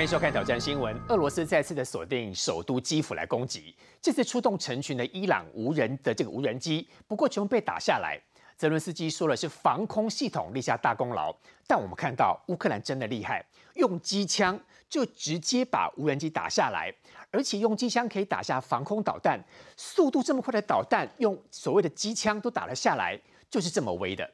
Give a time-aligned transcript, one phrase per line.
[0.00, 0.98] 欢迎收看挑战新闻。
[1.08, 8.18] 俄罗斯再次的锁定首都基辅来攻击，这次出动成群的伊朗无人的这个无人机，不过全部被打下来。
[8.56, 13.44] 泽伦斯基说了是防空系统立下大功劳，但我们看到乌克兰真的厉害，
[13.74, 14.58] 用机枪
[14.88, 16.90] 就直接把无人机打下来，
[17.30, 19.38] 而且用机枪可以打下防空导弹，
[19.76, 24.26] 速度这么快的导弹，用所谓的机枪都打了下来，就是这么威的。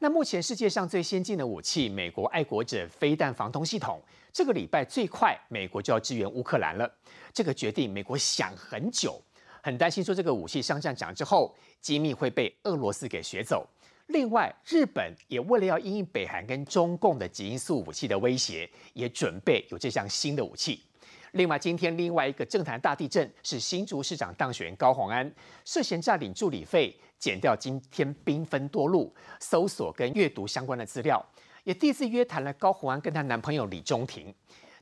[0.00, 4.02] 那目前世界上最先进的武器，美国爱国者飞弹防空系统，
[4.34, 6.92] 这个礼拜最快美国就要支援乌克兰了。
[7.32, 9.22] 这个决定美国想很久，
[9.62, 13.64] 很担心说这个武器上战场之后，机密会被俄罗斯给学走。
[14.08, 20.82] 另外，日本也为了要因应北韩跟中共的极音速武器的威胁，也准备有这项新的武器。
[21.30, 25.32] 另外，今天另外一个政坛大地震是新竹市长当选高虹安
[25.64, 26.92] 涉嫌诈领助理费。
[27.16, 31.24] 减掉今天缤纷多路搜索跟阅读相关的资料，
[31.64, 34.32] 也第一次约谈了高虹安跟她男朋友李中庭。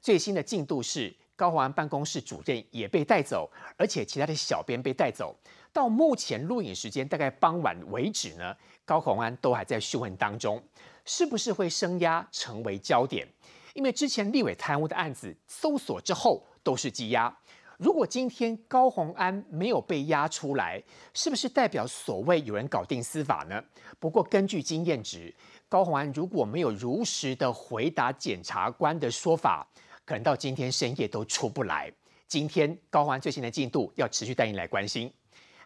[0.01, 5.35] 最新的进度是高虹安办公室主任也被带走，而且其他的小编被带走。
[5.73, 10.63] 到目前录影时间大概傍晚为止呢，高虹安都还在讯问当中，
[11.05, 13.27] 是不是会升压成为焦点？
[13.75, 17.35] 因为之前立委贪污的案子搜索之后都是羁押。
[17.83, 20.81] 如果今天高鸿安没有被押出来，
[21.13, 23.61] 是不是代表所谓有人搞定司法呢？
[23.99, 25.35] 不过根据经验值，
[25.69, 29.67] 高鸿安如果没有如实的回答检察官的说法，
[30.05, 31.93] 可能到今天深夜都出不来。
[32.29, 35.13] 今天高鸿安最新的进度要持续带您来关心。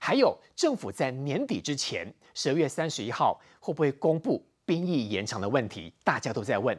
[0.00, 5.92] 还有政府在年底之前，十二月三十一号会不会公布兵役延长的问题？
[6.02, 6.74] 大家都在问。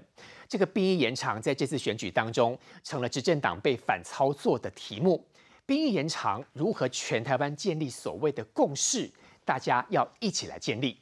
[0.48, 5.26] 这个兵役延长在这次选举当中成了执政党被反操作的题目。
[5.66, 9.12] 兵役延长如何全台湾建立所谓的共识？
[9.44, 10.98] 大家要一起来建立。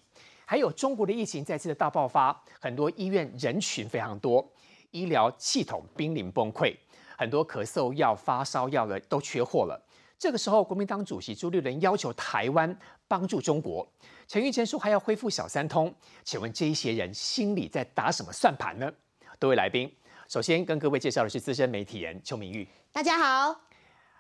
[0.46, 4.47] 还有中国的疫情再次的大爆发，很多医院人群非常多，
[4.92, 6.75] 医疗系统濒临崩溃，
[7.18, 9.80] 很多咳嗽药、发烧药的都缺货了。
[10.18, 12.75] 这个时候，国民党主席朱立伦要求台湾
[13.08, 13.88] 帮助中国，
[14.28, 15.94] 陈玉珍说还要恢复小三通。
[16.24, 18.91] 请问这一些人心里在打什么算盘呢？
[19.40, 19.91] 多位来宾，
[20.29, 23.53] 首先跟各位介绍的是资深媒体人邱明玉，大家好；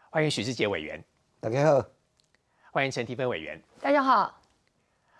[0.09, 1.01] 欢迎许志杰委员，
[1.39, 1.81] 大家好；
[2.71, 4.29] 欢迎陈提芬委员，大家好；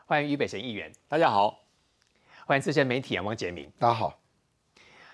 [0.06, 1.61] 欢迎于北辰议员，大家好；
[2.45, 4.19] 欢迎资深媒体人王杰明，大家好。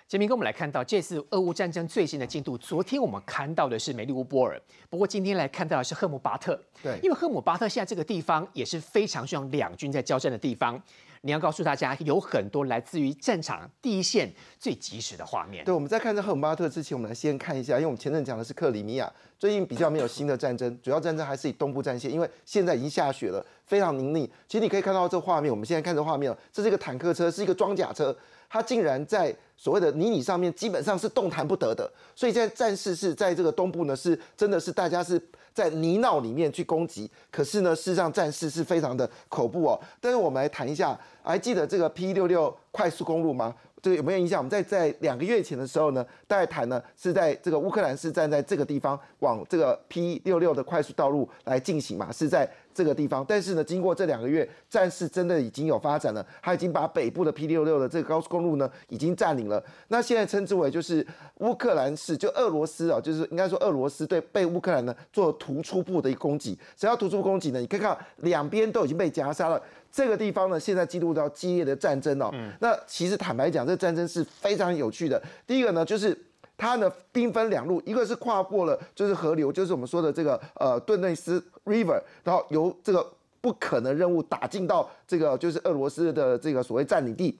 [0.08, 2.58] 杰明，跟我们来看到这次俄乌战争最新的进度。
[2.58, 4.60] 昨天我们看到的是梅利乌波尔，
[4.90, 6.60] 不过今天来看到的是赫姆巴特。
[6.82, 10.82] 对，因为赫姆巴特现在这个地方也是非常需要两军在交战的地方。
[11.24, 15.64] 你要告诉大家，有很多来自于战场第一线最及时的画面。
[15.64, 24.28] 对，我们在看这赫姆巴特之前，我们来先看一下，因为我们前阵讲的是克里米亚，最近比较没有新的战争，主要战争还是以东部战线，因为现在已经下雪了，非常泥泞。
[24.48, 28.16] 其实你可以看到这画面，我们现在看这画面，这是一个坦克车，是一个装甲车，
[28.50, 31.88] 它竟然在所谓的泥泞上面，基本上是动弹不得的。
[32.16, 35.22] 所以现在战事是在这个东部呢，是真的是大家是。
[35.54, 39.80] 在泥淖里面去攻击，可是呢，事实上战事是非常的恐怖哦。
[40.00, 43.54] 但是我们来谈一下，还记得这个 P 六六快速公路吗？
[43.82, 44.40] 这个有没有印象？
[44.40, 53.26] 我们在在两个月前的时候呢，大概谈呢是在这个乌克兰是站在这个地方往这个 P 六六的快速道路来进行嘛，是在这个地方。
[53.28, 59.62] 但是呢，经过这两个月战事真的已经有发展了，他已经把北部的 P 六六的这个高速公路呢已经占领了。
[59.90, 61.06] 那现在称之为就是
[61.40, 66.58] 乌克兰是就俄罗斯啊，就是应该说俄罗斯对被乌克兰呢做突出部的一个攻击。
[66.78, 69.62] 只要突出攻击呢，你可以看两边都已经被夹杀了。
[69.92, 72.34] 这个地方呢，现在进入到激烈的战争哦。
[72.62, 75.22] 那其实坦白讲，这战争是非常有趣的。
[75.46, 76.18] 第一个呢，就是
[76.62, 83.04] 它呢兵分两路，一个是跨过了就是河流，就是我们说的这个呃顿内斯 River，然后由这个
[83.42, 87.40] 不可能任务打进到这个就是俄罗斯的这个所谓占领地，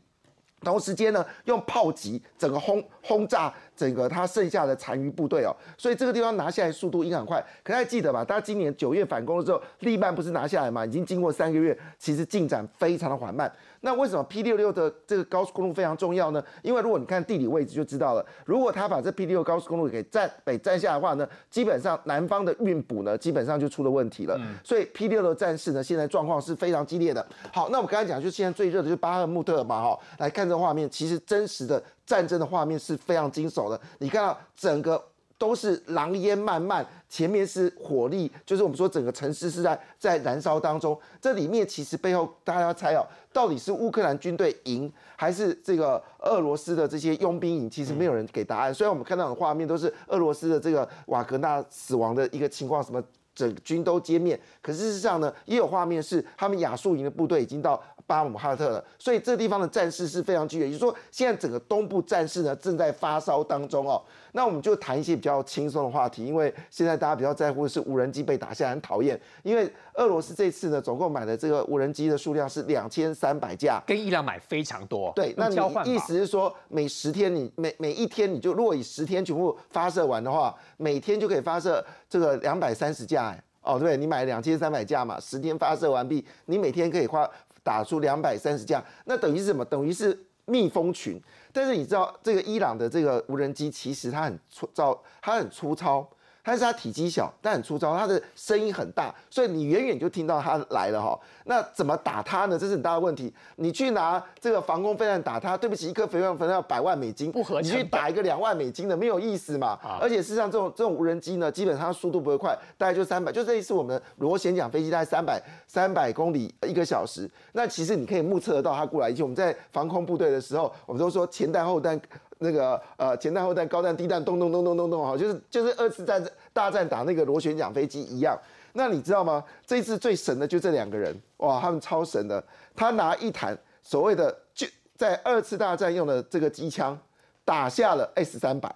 [0.62, 3.54] 同时间呢用炮击整个轰轰炸。
[3.74, 7.44] 整个他剩下的残余部队哦，所以这个地方拿下来速度应该很快。
[7.64, 8.24] 可还记得吧？
[8.24, 10.86] 大家今年九月反攻的时候，利曼不是拿下来嘛？
[10.86, 13.52] 已经经过三个月，其实进展非常的缓慢。
[13.82, 16.44] 那为什么 P 六六的这个高速公路非常重要呢？
[16.62, 18.26] 因为如果你看地理位置就知道了。
[18.46, 24.40] 如果他把这 P 六高速公路给占北占下的话呢，基本上南方的运补呢，基本上就出了问题了。
[24.64, 27.26] 所以 P 六的战事呢，现在状况是非常激烈的。
[27.52, 31.82] 好，那我刚才讲，就现在最热的就是巴赫穆特嘛，哈，来看这画面，其实真实的。
[32.04, 35.02] 战争的画面是非常惊悚的，你看到整个
[35.42, 40.96] 都是狼烟漫漫，前面是火力，就是我们说整个城市是在在燃烧当中。
[41.20, 43.04] 这里面其实背后大家猜哦，
[43.34, 47.68] 到底是乌克兰军队赢，还是这个俄罗斯的这些佣兵赢？
[47.68, 48.72] 其实没有人给答案。
[48.72, 53.04] 虽然我们看到的画面都是俄罗斯的这个瓦格纳死亡的一个情况，什么
[53.34, 54.40] 整军都歼灭。
[54.62, 60.68] 可事实上呢，也有画面是他们亚速营的部队已经到巴姆哈特了，所以这地方的战事是非常剧烈。
[60.68, 64.00] 也就是说，现在整个东部战事呢正在发烧当中哦。
[64.34, 69.20] 那我们就谈一些比较轻松的话题，因为现在大家比较在乎的是无人机被打下来，很讨厌。
[69.44, 75.12] 因为俄罗斯这次呢，总共买的这个无人机的数量是两千三百架，跟伊朗买非常多。
[75.16, 75.56] 对，那你
[75.86, 87.30] 意思是说，每十天你每每一天你就如果以十天全部发射完的话，每天就可以发射这个两百三十架，哦，对，你买两千三百架嘛，十天发射完毕，你每天可以花
[87.64, 89.66] 打出两百三十架，那等于是什么？
[89.66, 91.22] 等于是蜜蜂群。
[91.54, 96.08] 但是你知道，这个伊朗的这个无人机其实它很粗糙，它很粗糙。
[96.44, 101.20] 但是它体积小，但很粗糙，它的声音很大，所以你远远就听到它来了哈。
[101.46, 102.58] 那怎么打它呢？
[102.58, 103.34] 这是很大的问题。
[103.58, 109.80] 你去拿这个防空飞弹打它，对不起，一颗飞弹飞弹要百万美金，不合你去打一个两万美金的没有意思嘛。
[110.00, 117.30] 而且事实上，这种这种无人机呢，基本上速度不会快，大概就三百，就这一次我们螺旋桨飞机大概三百三百公里一个小时。
[117.54, 119.10] 那其实你可以目测得到它过来。
[119.10, 122.00] 以前我们在防空部队的时候，我们都说前弹后弹。
[122.44, 128.38] 那个呃前弹后弹高弹低弹咚咚咚咚咚咚哈，就是就是二次战大战打那个螺旋桨飞机一样。
[128.74, 129.44] 那你知道吗？
[129.66, 132.44] 这一次最神的就这两个人哇，他们超神的。
[132.76, 134.66] 他拿一弹所谓的就
[134.98, 136.98] 在二次大战用的这个机枪
[137.46, 138.74] 打下了 S 三百，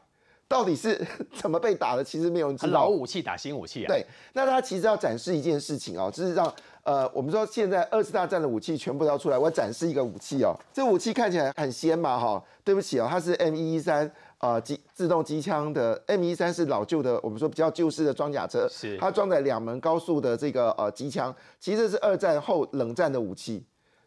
[0.48, 1.04] 到底是
[1.34, 2.04] 怎么被打的？
[2.04, 2.74] 其实没有人知道。
[2.74, 3.88] 老武器打新武器啊？
[3.88, 4.06] 对。
[4.34, 6.54] 那他其实要展示一件事情哦，就是让。
[6.86, 10.56] 呃，我们说现在二次大战的武器全部都要出来，我展示一个武器哦。
[10.72, 12.42] 这武器看起来很鲜嘛，哈。
[12.64, 23.66] 对不起哦，它是 M 一三呃机自动机枪的 M 一三是老旧的，我们说比较旧式的装甲车，是它装载两门高速的这个呃机枪，其实是二战后冷战的武器。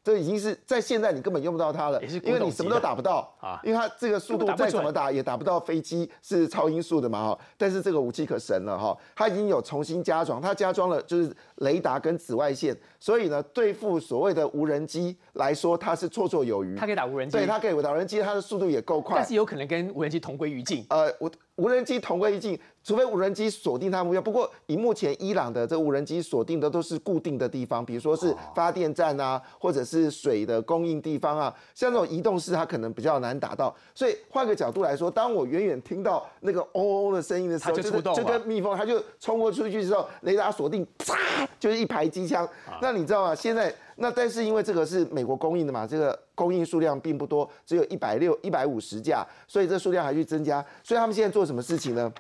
[0.08, 7.38] 这已经是在现在你根本用不到它了，因为你什么都打不到啊，因为它这个速度再怎么打也打不到飞机是超音速的嘛哈。
[7.58, 16.75] 但是这个武器可神了哈，它已经有重新加装，它加装了就是雷达跟紫外线，所以呢对付所谓的无人机来说它是绰绰有余。
[16.75, 20.87] 它可以打无人机，对，它可以打无人机，它的速度也够快，但是有可能跟无人机同归于尽。
[20.88, 21.31] 呃，我。
[21.58, 22.56] 无人机同归于尽，
[22.88, 24.23] 除非无人机锁定它目标。
[24.23, 31.55] 不过以目前伊朗的这无人机锁定的都是固定的地方，比如说是发电站啊，或者是水的供应地方啊。
[31.75, 33.76] 像这种移动式，它可能比较难打到。
[33.94, 42.49] 所以换个角度来说，当我远远听到那个嗡嗡的声音的时候，就就跟蜜蜂，它就冲过出去之后，雷达锁定，啪，就是一排机枪。
[42.81, 43.35] 那你知道吗？
[43.35, 46.19] 现在那但是因为这个是美国供应的嘛，这个。
[46.38, 50.64] 供应数量并不多，只有一百六、一百五十架，所以这数量还去增加。
[50.85, 52.12] 所以他们现在做什么事情呢？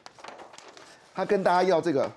[1.18, 2.08] 他跟大家要这个，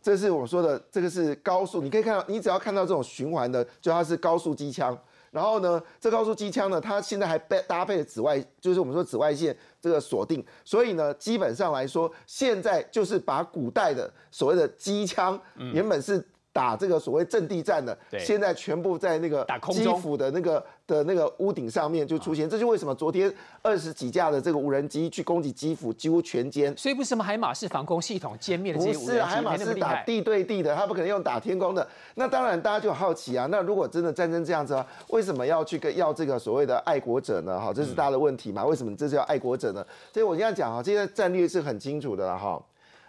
[0.00, 1.82] 这是我说的，这个是高速。
[1.82, 4.98] 你可以看到，你只要看到这种循环的，就它是高速机枪。
[5.30, 10.42] 然后呢，这高速机枪呢，它现在还被搭配了紫外，就是我们说紫外线这个锁定。
[10.64, 16.26] 所以呢，基本上来说，现在就是把古代的所谓的机枪，原本是。
[16.54, 23.30] 打这个所谓阵地战的，现在全部在那个基辅的那个的那个屋顶上面就出现，这就为什么昨天
[23.60, 26.74] 二十几架的这个无人机去攻击基辅，几乎全歼。
[26.76, 31.84] 所以不是什么海马式防空系统歼灭的这些无人机，海马式打地对地的，他不可能用打天空的。
[32.14, 37.58] 那当然大家就好奇啊，那如果真的战争这样子啊，为什么要去跟要这个所谓的爱国者呢？
[37.60, 38.64] 哈，这是大的问题嘛？
[38.64, 39.84] 为什么这是要爱国者呢？
[40.12, 42.62] 所以我这样讲啊，这些战略是很清楚的了哈。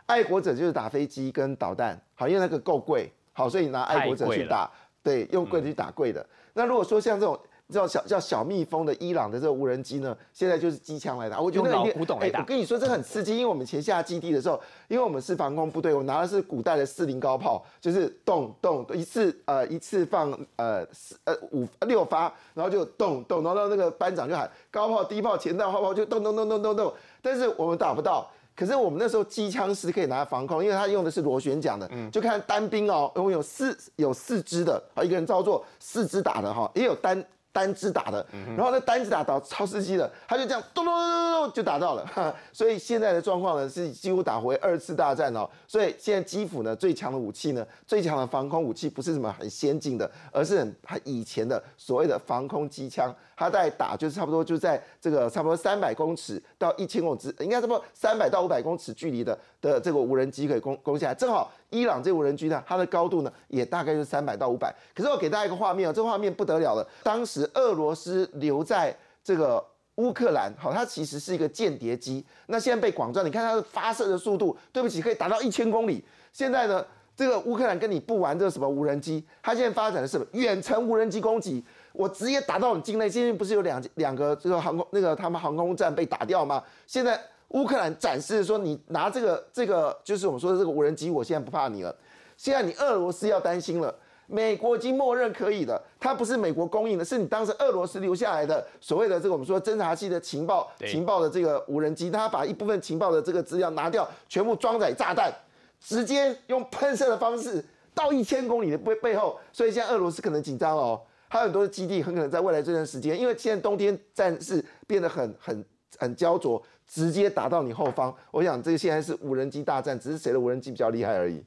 [0.07, 3.11] 爱国者就是打飞机跟导弹，好，因为那个够贵。
[3.37, 4.71] 好，所以拿爱国者去打，
[5.03, 6.25] 对，用贵的去打贵的。
[6.53, 7.37] 那如果说像这种
[7.67, 11.41] 这种小叫小蜜蜂的伊朗的这个无人机呢，现在就是机枪来打。
[11.41, 12.39] 我觉得老古董来打。
[12.39, 28.31] 我跟你说，这很刺激，因为我们前下基地的时候，因为我们是防空部队，我拿的是古代的四零高炮，就是咚咚一次呃一次放呃四呃五六发，然后就咚咚，然后那个班长就喊高炮低炮前弹后炮就咚咚咚咚咚咚，但是我们打不到。
[28.55, 37.23] 可是我们那时候机枪是可以拿来防空，因为它用的是螺旋桨的，就看单兵哦，我有四有四支的，啊一个人操作四支打的哈，也有单。
[37.55, 38.25] 单支打的，
[38.57, 42.05] 然后那单支打到超司机的，他就这样咚咚咚咚咚就打到了。
[42.51, 45.49] 所以现在的状况呢是几乎打回二次大战哦。
[45.65, 53.15] 所以现在基辅呢最强的武器呢，最强的防空武器不是什么很先进的，而是很他以前的所谓的防空机枪。
[53.37, 61.51] 他在打就是差不多就在这个差不多三百公尺到一千公尺，应该差不多三百到五百公尺距离的的这个无人机可以攻攻下来，正好。
[61.75, 64.73] 伊朗这无人机呢，它的高度呢也大概是三百到五百。
[64.95, 66.87] 可是我给大家一个画面哦，这画面不得了了。
[67.03, 69.63] 当时俄罗斯留在这个
[69.95, 72.25] 乌克兰，好，它其实是一个间谍机。
[72.47, 76.03] 那现在被广传，你看它的发射的速度，对不起，可以达到一千公里。
[76.31, 83.09] 现在呢，这个乌克兰跟你不玩这个什么无人机，它现在发展的是远程无人机攻击，我直接打到你境内。
[83.09, 86.63] 现在不是有两两个这个航空那个他们航空站被打掉吗？
[86.87, 87.19] 现在。
[87.55, 91.95] 乌克兰展示说：“你拿这个这个，就是我们说的这个无人机，我现在不怕你了。
[92.35, 93.95] 现在你俄罗斯要担心了。
[94.27, 105.31] 美国已经默认可以了，它不是美国供应的，是你当时俄罗斯留下来的所谓的这个我们说侦察机的情报情报的这个无人机，它把一部分情报的这个资料拿掉，全部装载炸弹，
[105.79, 115.63] 直接用喷射的方式到一千公里的背背后，所以现在俄罗斯可能紧张哦，还有很多的基地很可能在未来这段时间，因为现在冬天战事变得很很
[115.99, 118.15] 很焦灼，直接打到你后方。
[118.31, 121.43] 我想这个现在是无人机大战，只是谁的无人机比较厉害而已。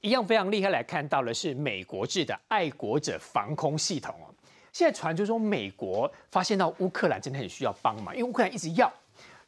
[0.00, 4.32] 一样非常厉害，来看到的是美国制的爱国者防空系统哦。
[4.72, 8.92] 现在传说说美国发现到乌克兰真的很需要帮忙，因为乌克兰一直要，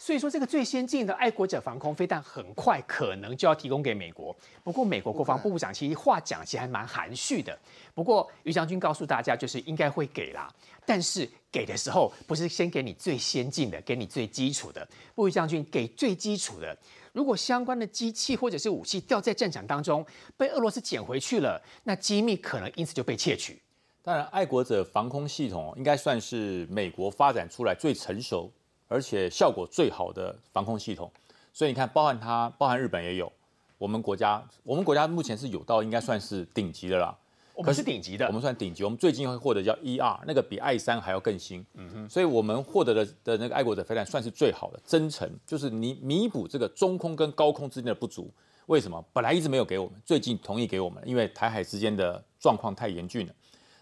[0.03, 4.35] 所以说这个最先进的爱国者防空飞弹很快可能就要提供给美国。
[4.65, 7.57] 不过美国国防部部长其实话讲其实还蛮含蓄的。
[7.95, 10.51] 不过于将军告诉大家，就是应该会给啦，
[10.87, 14.89] 但是给的时候不是先给你最先进的，给你最基础的。
[15.15, 16.75] 布于将军给最基础的。
[17.13, 20.03] 如果相关的机器或者是武器掉在战场当中，
[20.35, 23.61] 被俄罗斯捡回去了，那机密可能因此就被窃取。
[24.03, 28.51] 当然，爱国者防空系统应该算是美国发展出来最成熟
[28.91, 31.09] 而且效果最好的防空系统。
[31.53, 33.33] 所以你看，包含它，包含日本也有，
[33.79, 37.17] 我们国家，我们国家目前是有到应该算是顶级的啦。
[37.55, 38.83] 我们是顶级的，我们算顶级。
[38.83, 41.65] 我们最近会获得叫 E R，那个比 I 三还要更新。
[41.75, 48.31] 嗯哼，所以我们获得的的那个爱国者飞弹算是最好的，真诚就是你弥补这个中空跟高空之间的不足。
[48.67, 49.05] 为什么？
[49.13, 53.35] 本来一直没有给我们，最近同意给我们，因为台海之间的状况太严峻了。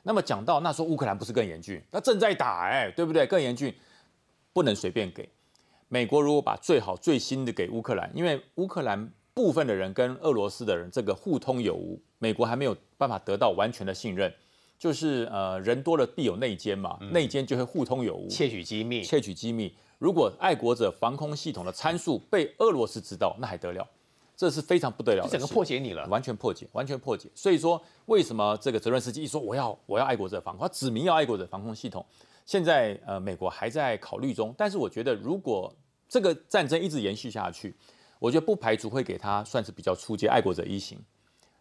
[0.03, 1.81] 那么讲到那时候乌克兰不是更严峻？
[1.91, 3.27] 那正在打哎，对不对？
[3.27, 3.73] 更严峻，
[4.59, 5.29] 不能随便给。
[5.87, 9.09] 美国如果把最好最新的给乌克兰，因为乌克兰。
[9.38, 14.35] 部分的人跟俄罗斯的人这个互通有无，美国还没有办法得到完全的信任，
[14.77, 19.73] 就是呃人多了必有内奸嘛，内奸就会互通有无，窃取机密，窃取机密。
[20.00, 23.88] 如果爱国者防空系统的参数被俄罗斯知道，那还得了？
[24.37, 27.29] 这是非常不得了，整个破解你了，完全破解，完全破解。
[27.37, 32.05] 所以说，为什么这个泽伦斯基一说我要我要爱国者防空，他指明要爱国者防空系统，
[32.49, 34.55] 现在呃美国还在考虑中。
[34.57, 35.71] 但是我觉得，如果
[36.09, 37.76] 这个战争一直延续下去，
[38.19, 40.99] 我觉得不排除会给他算是比较初级爱国者一型，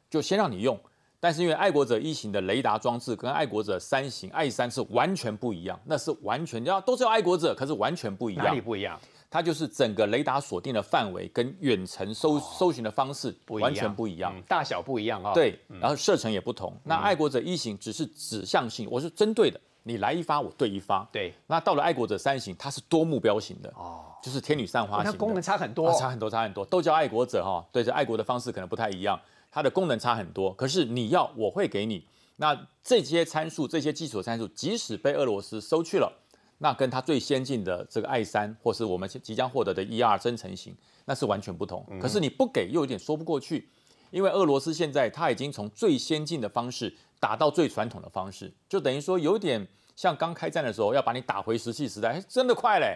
[0.09, 0.79] 就先让你用。
[1.19, 8.45] 但是因为爱国者一型的雷达装置跟爱国者三型爱三是完全不一样，那是完全要都是要爱国者，可是完全不一样。
[8.45, 8.97] 哪里不一样？
[9.29, 15.33] 它就是整个雷达锁定的范围跟远程搜搜寻的方式完全不一样，大小不一样啊。
[15.33, 16.73] 对，然后射程也不同。
[16.85, 19.59] 那爱国者一型只是指向性，我是针对的。
[19.87, 21.07] 你来一发，我对一发。
[21.13, 25.09] 对，那到了爱国者三型，它是多目标型的哦，就是天女散花型。
[25.09, 27.65] 它功能差很多，差很多，差很多，都叫爱国者哈。
[27.71, 29.17] 对，这爱国的方式可能不太一样，
[29.49, 30.53] 它的功能差很多。
[30.53, 32.05] 可是你要，我会给你。
[32.35, 36.11] 那这些参数，这些基础参数，即使被俄罗斯收去了，
[36.57, 40.75] 那跟它最先进的这个爱三，或是我们即将获得的 E 二增程型，
[41.05, 41.85] 那是完全不同。
[42.01, 43.69] 可是你不给，又有点说不过去，
[44.11, 49.65] 因为俄罗斯现在它已经从最先进的方式打到最传统的方式，就等于说有点。
[49.97, 52.95] 像刚开战的时候，要把你打回石器时代，真的快嘞，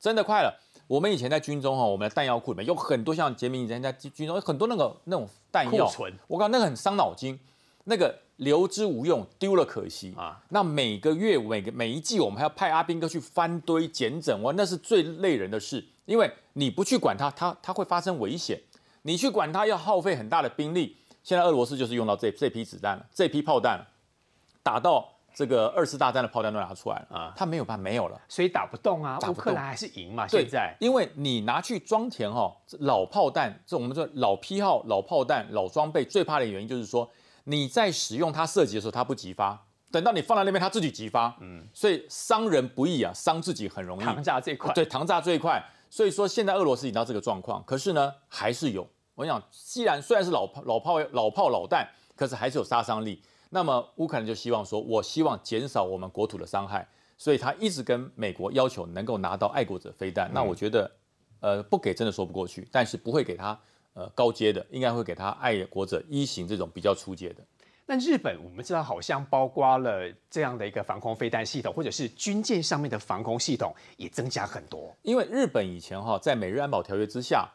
[0.00, 0.52] 真的快了。
[0.88, 7.38] 我们以前在军中哈，我们的弹药库里面有很多像杰明以前在军中有很多那个那种弹药库存，我讲那个很伤脑筋，
[7.84, 10.42] 那个留之无用，丢了可惜啊。
[10.48, 18.58] 那每个月每个每一季，我们还要派阿兵哥去翻堆捡整，哇，那是最累人的事，因为你不去管它，它它会发生危险；
[19.02, 20.96] 你去管它，要耗费很大的兵力。
[21.22, 23.86] 现在俄罗斯就是用到这这批子弹了，这批炮弹了，
[24.64, 25.08] 打到。
[25.34, 29.18] 这个二次大战的炮弹都拿出来了啊，他没有办法没有了，所以打不动啊。
[29.28, 30.26] 乌克兰还是赢嘛？
[30.26, 37.10] 现在，因为你拿去装填哈老炮弹，这我们说老批号、老炮弹、老装备，最怕的原因就是说
[37.44, 44.04] 你在使用它射击的时候它不急发，等到你放在那边它自己急发，嗯，所以伤人不易啊，伤自己很容易。
[44.04, 45.62] 糖炸最快，对，糖炸最快。
[45.88, 48.88] 所以说现在俄罗斯已经到这个状况，可是呢还是有。
[49.16, 53.20] 我想，既然虽然是老炮、老炮、老炮、老弹，可是还是有杀伤力。
[53.52, 56.86] 那么乌克兰就希望说，我希望减少我们国土的伤害，
[57.18, 60.30] 所以他一直跟美国要求能够拿到爱国者飞弹。
[60.32, 60.90] 那我觉得，
[61.40, 63.58] 呃，不给真的说不过去，但是不会给他
[63.94, 67.44] 呃高阶的，应该会给他爱国者一型这种比较初阶的。
[67.86, 74.96] 那日本我们知道好像包括了这样的一个防空飞弹系统，或者是军舰上面的防空系统也增加很多。
[75.02, 77.50] 因为日本以前哈在美日安保条约之下，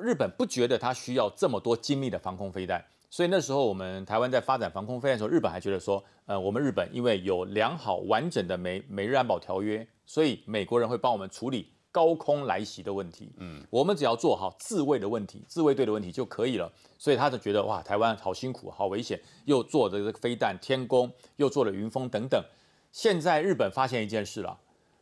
[0.00, 2.84] 日本不觉得它需要这么多精密的防空飞弹。
[3.10, 13.32] 所以那时候我们台湾在发展防空飞弹的时候，日本还觉得说，呃，我们日本因为有良好完整的美美日安保条约，所以美国人会帮我们处理高空来袭的问题。
[13.38, 16.70] 嗯，我们只要做好自卫的问题、自卫队的问题就可以了。
[16.98, 22.44] 所以他就觉得哇，台湾好辛苦、好危险，又做这个飞弹、天宫，又做了云峰等等。
[22.92, 24.58] 现在日本发现一件事了，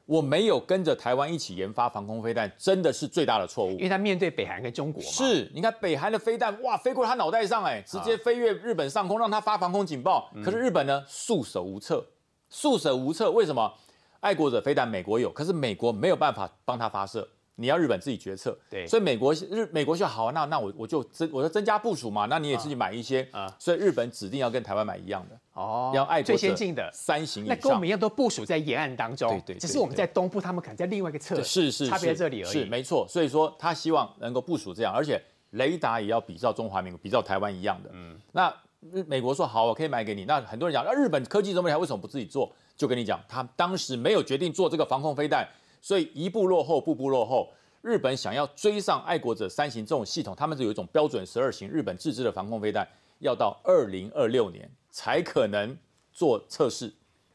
[0.06, 3.80] 我没有跟着台湾一起研发防空飞弹，真的是最大的错误因。
[3.80, 10.30] 为他面对北韩跟中国嘛，是，你看北韩的飞弹，哇，飞过他脑袋上，哎，直接飞越日本上空，让他发防空警报。
[10.44, 12.06] 可是日本呢，束手无策，
[12.48, 13.30] 束手无策。
[13.30, 13.72] 为什么？
[14.20, 18.58] 爱国者飞弹美国有，可是美国没有办法帮他发射，你要日本自己决策。
[18.70, 26.88] 对所以美国日美国就好，那那我我就增我就增加部署嘛，那你也自己买一些啊所以日本指定要跟台湾买一样的，哦要爱国最先进的。
[26.92, 32.52] 三型以那跟我上们一样都部署在沿岸当中，对对对只是我们在东部，他们可能在另外一个侧，是是差别在是这里而已。
[32.52, 35.20] 是没错，所以说他希望能够部署这样，而且
[35.50, 37.90] 雷达也要比照中华民国、比照台湾一样的。
[37.92, 38.54] 嗯，那
[38.92, 40.24] 日美国说好，我可以买给你。
[40.26, 42.52] 那很多人讲，那日本科技这么厉害，为什么不自己做？
[42.76, 45.48] 就跟你讲，他当时没有决定做这个防空飞弹，
[45.80, 47.50] 所以一步落后，步步落后。
[47.80, 52.86] 日本想要追上爱国者三型这种系统，他们是有一种标准十二型日本自制的防空飞弹，
[53.20, 55.76] 要到二零二六年才可能
[56.10, 56.90] 做测试。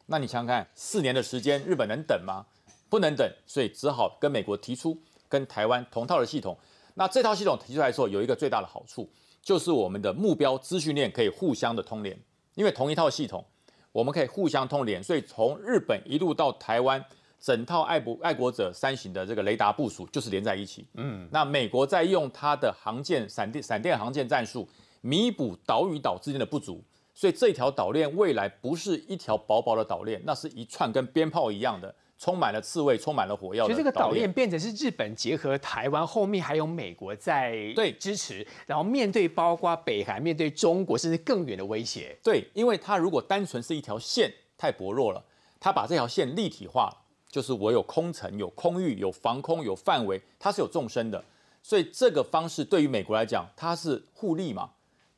[0.07, 2.43] 那你想想看，四年的时间，日本能等吗？
[2.89, 4.99] 不能等，所以只好跟美国提出
[5.29, 6.57] 跟台湾同套的系统。
[6.95, 9.07] 那这套系统提出来之后，有一个最大的好处，
[9.43, 12.19] 就是我们的目标资讯链可以互相的通联，
[12.55, 13.45] 因为同一套系统，
[13.91, 17.05] 我们可以互相通联，所以从日本一路到台湾，
[17.39, 20.87] 整套爱国爱国者三型的这个雷达部署就是连在一起。
[20.95, 24.67] 嗯，那美国在用它的航舰闪电闪电航舰战术，
[25.01, 26.83] 弥补岛与岛之间的不足。
[27.13, 42.17] 所以这条岛链未来不是一条薄薄的岛链，那是一串跟鞭炮一样的，充满了刺猬，充满了火药的所以这个岛链链变成是日本结合台湾，后面还有美国在对支持，然后面对包括北韩、面对中国甚至更远的威胁。
[42.23, 45.23] 对，因为它如果单纯是一条线，太薄弱了。
[45.59, 46.91] 它把这条线立体化，
[47.29, 51.23] 就是我有空层、有空域、有防空、有范围，它是有纵深的。
[51.61, 54.71] 所以这个方式对于美国来讲，它是互利嘛，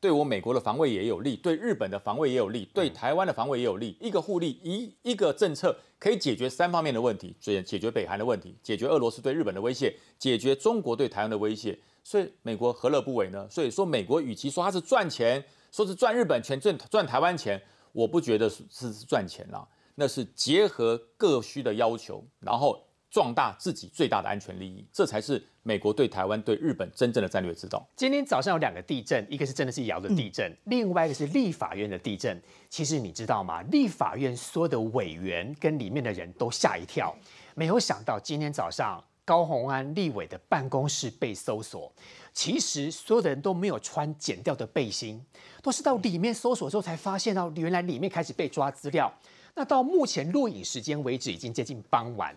[0.04, 3.96] 对我美国的防卫也有利，对日本的防卫也有利，对台湾的防卫也有利。
[3.98, 11.78] 一个互利，一一个政策可以解决三方面的问题：解解决北韩的问题，解决俄罗斯对日本的威胁，解决中国对台湾的威胁。
[12.02, 13.48] 所以美国何乐不为呢？
[13.48, 15.42] 所以说，美国与其说它是赚钱，
[15.72, 17.58] 说是赚日本钱、赚赚台湾钱，
[17.92, 22.78] 我不觉得是是是赚钱啦，那是结合各需的要求，然后
[23.10, 27.84] 壮大自己最大的安全利益，这才是美国对台湾、对日本真正的战略指导。
[27.96, 32.40] 今天早上有两个地震，一个是真的是摇的地震，另外一个是立法院的地震。
[32.68, 33.62] 其实你知道吗？
[33.62, 37.16] 立法院所有的委员跟里面的人都吓一跳，
[37.54, 41.90] 没有想到今天早上高虹安立委的办公室被搜索。
[42.34, 45.24] 其实所有的人都没有穿剪掉的背心，
[45.62, 49.10] 都是到里面搜索之后才发现到，原来里面开始被抓资料。
[49.54, 52.36] 那到目前录影时间为止，已经接近傍晚。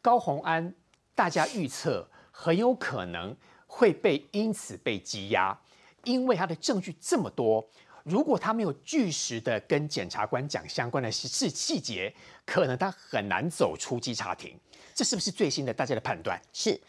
[0.00, 0.72] 高虹安，
[1.14, 3.36] 大家预测很有可能
[3.68, 5.56] 会被因此被羁押，
[6.02, 7.64] 因为他的证据这么多。
[8.02, 12.12] 如果他没有据实的跟检察官讲相关的事细节，
[12.44, 14.58] 可能他很难走出稽查庭。
[14.92, 16.40] 这是不是最新的大家的判断？
[16.52, 16.80] 是。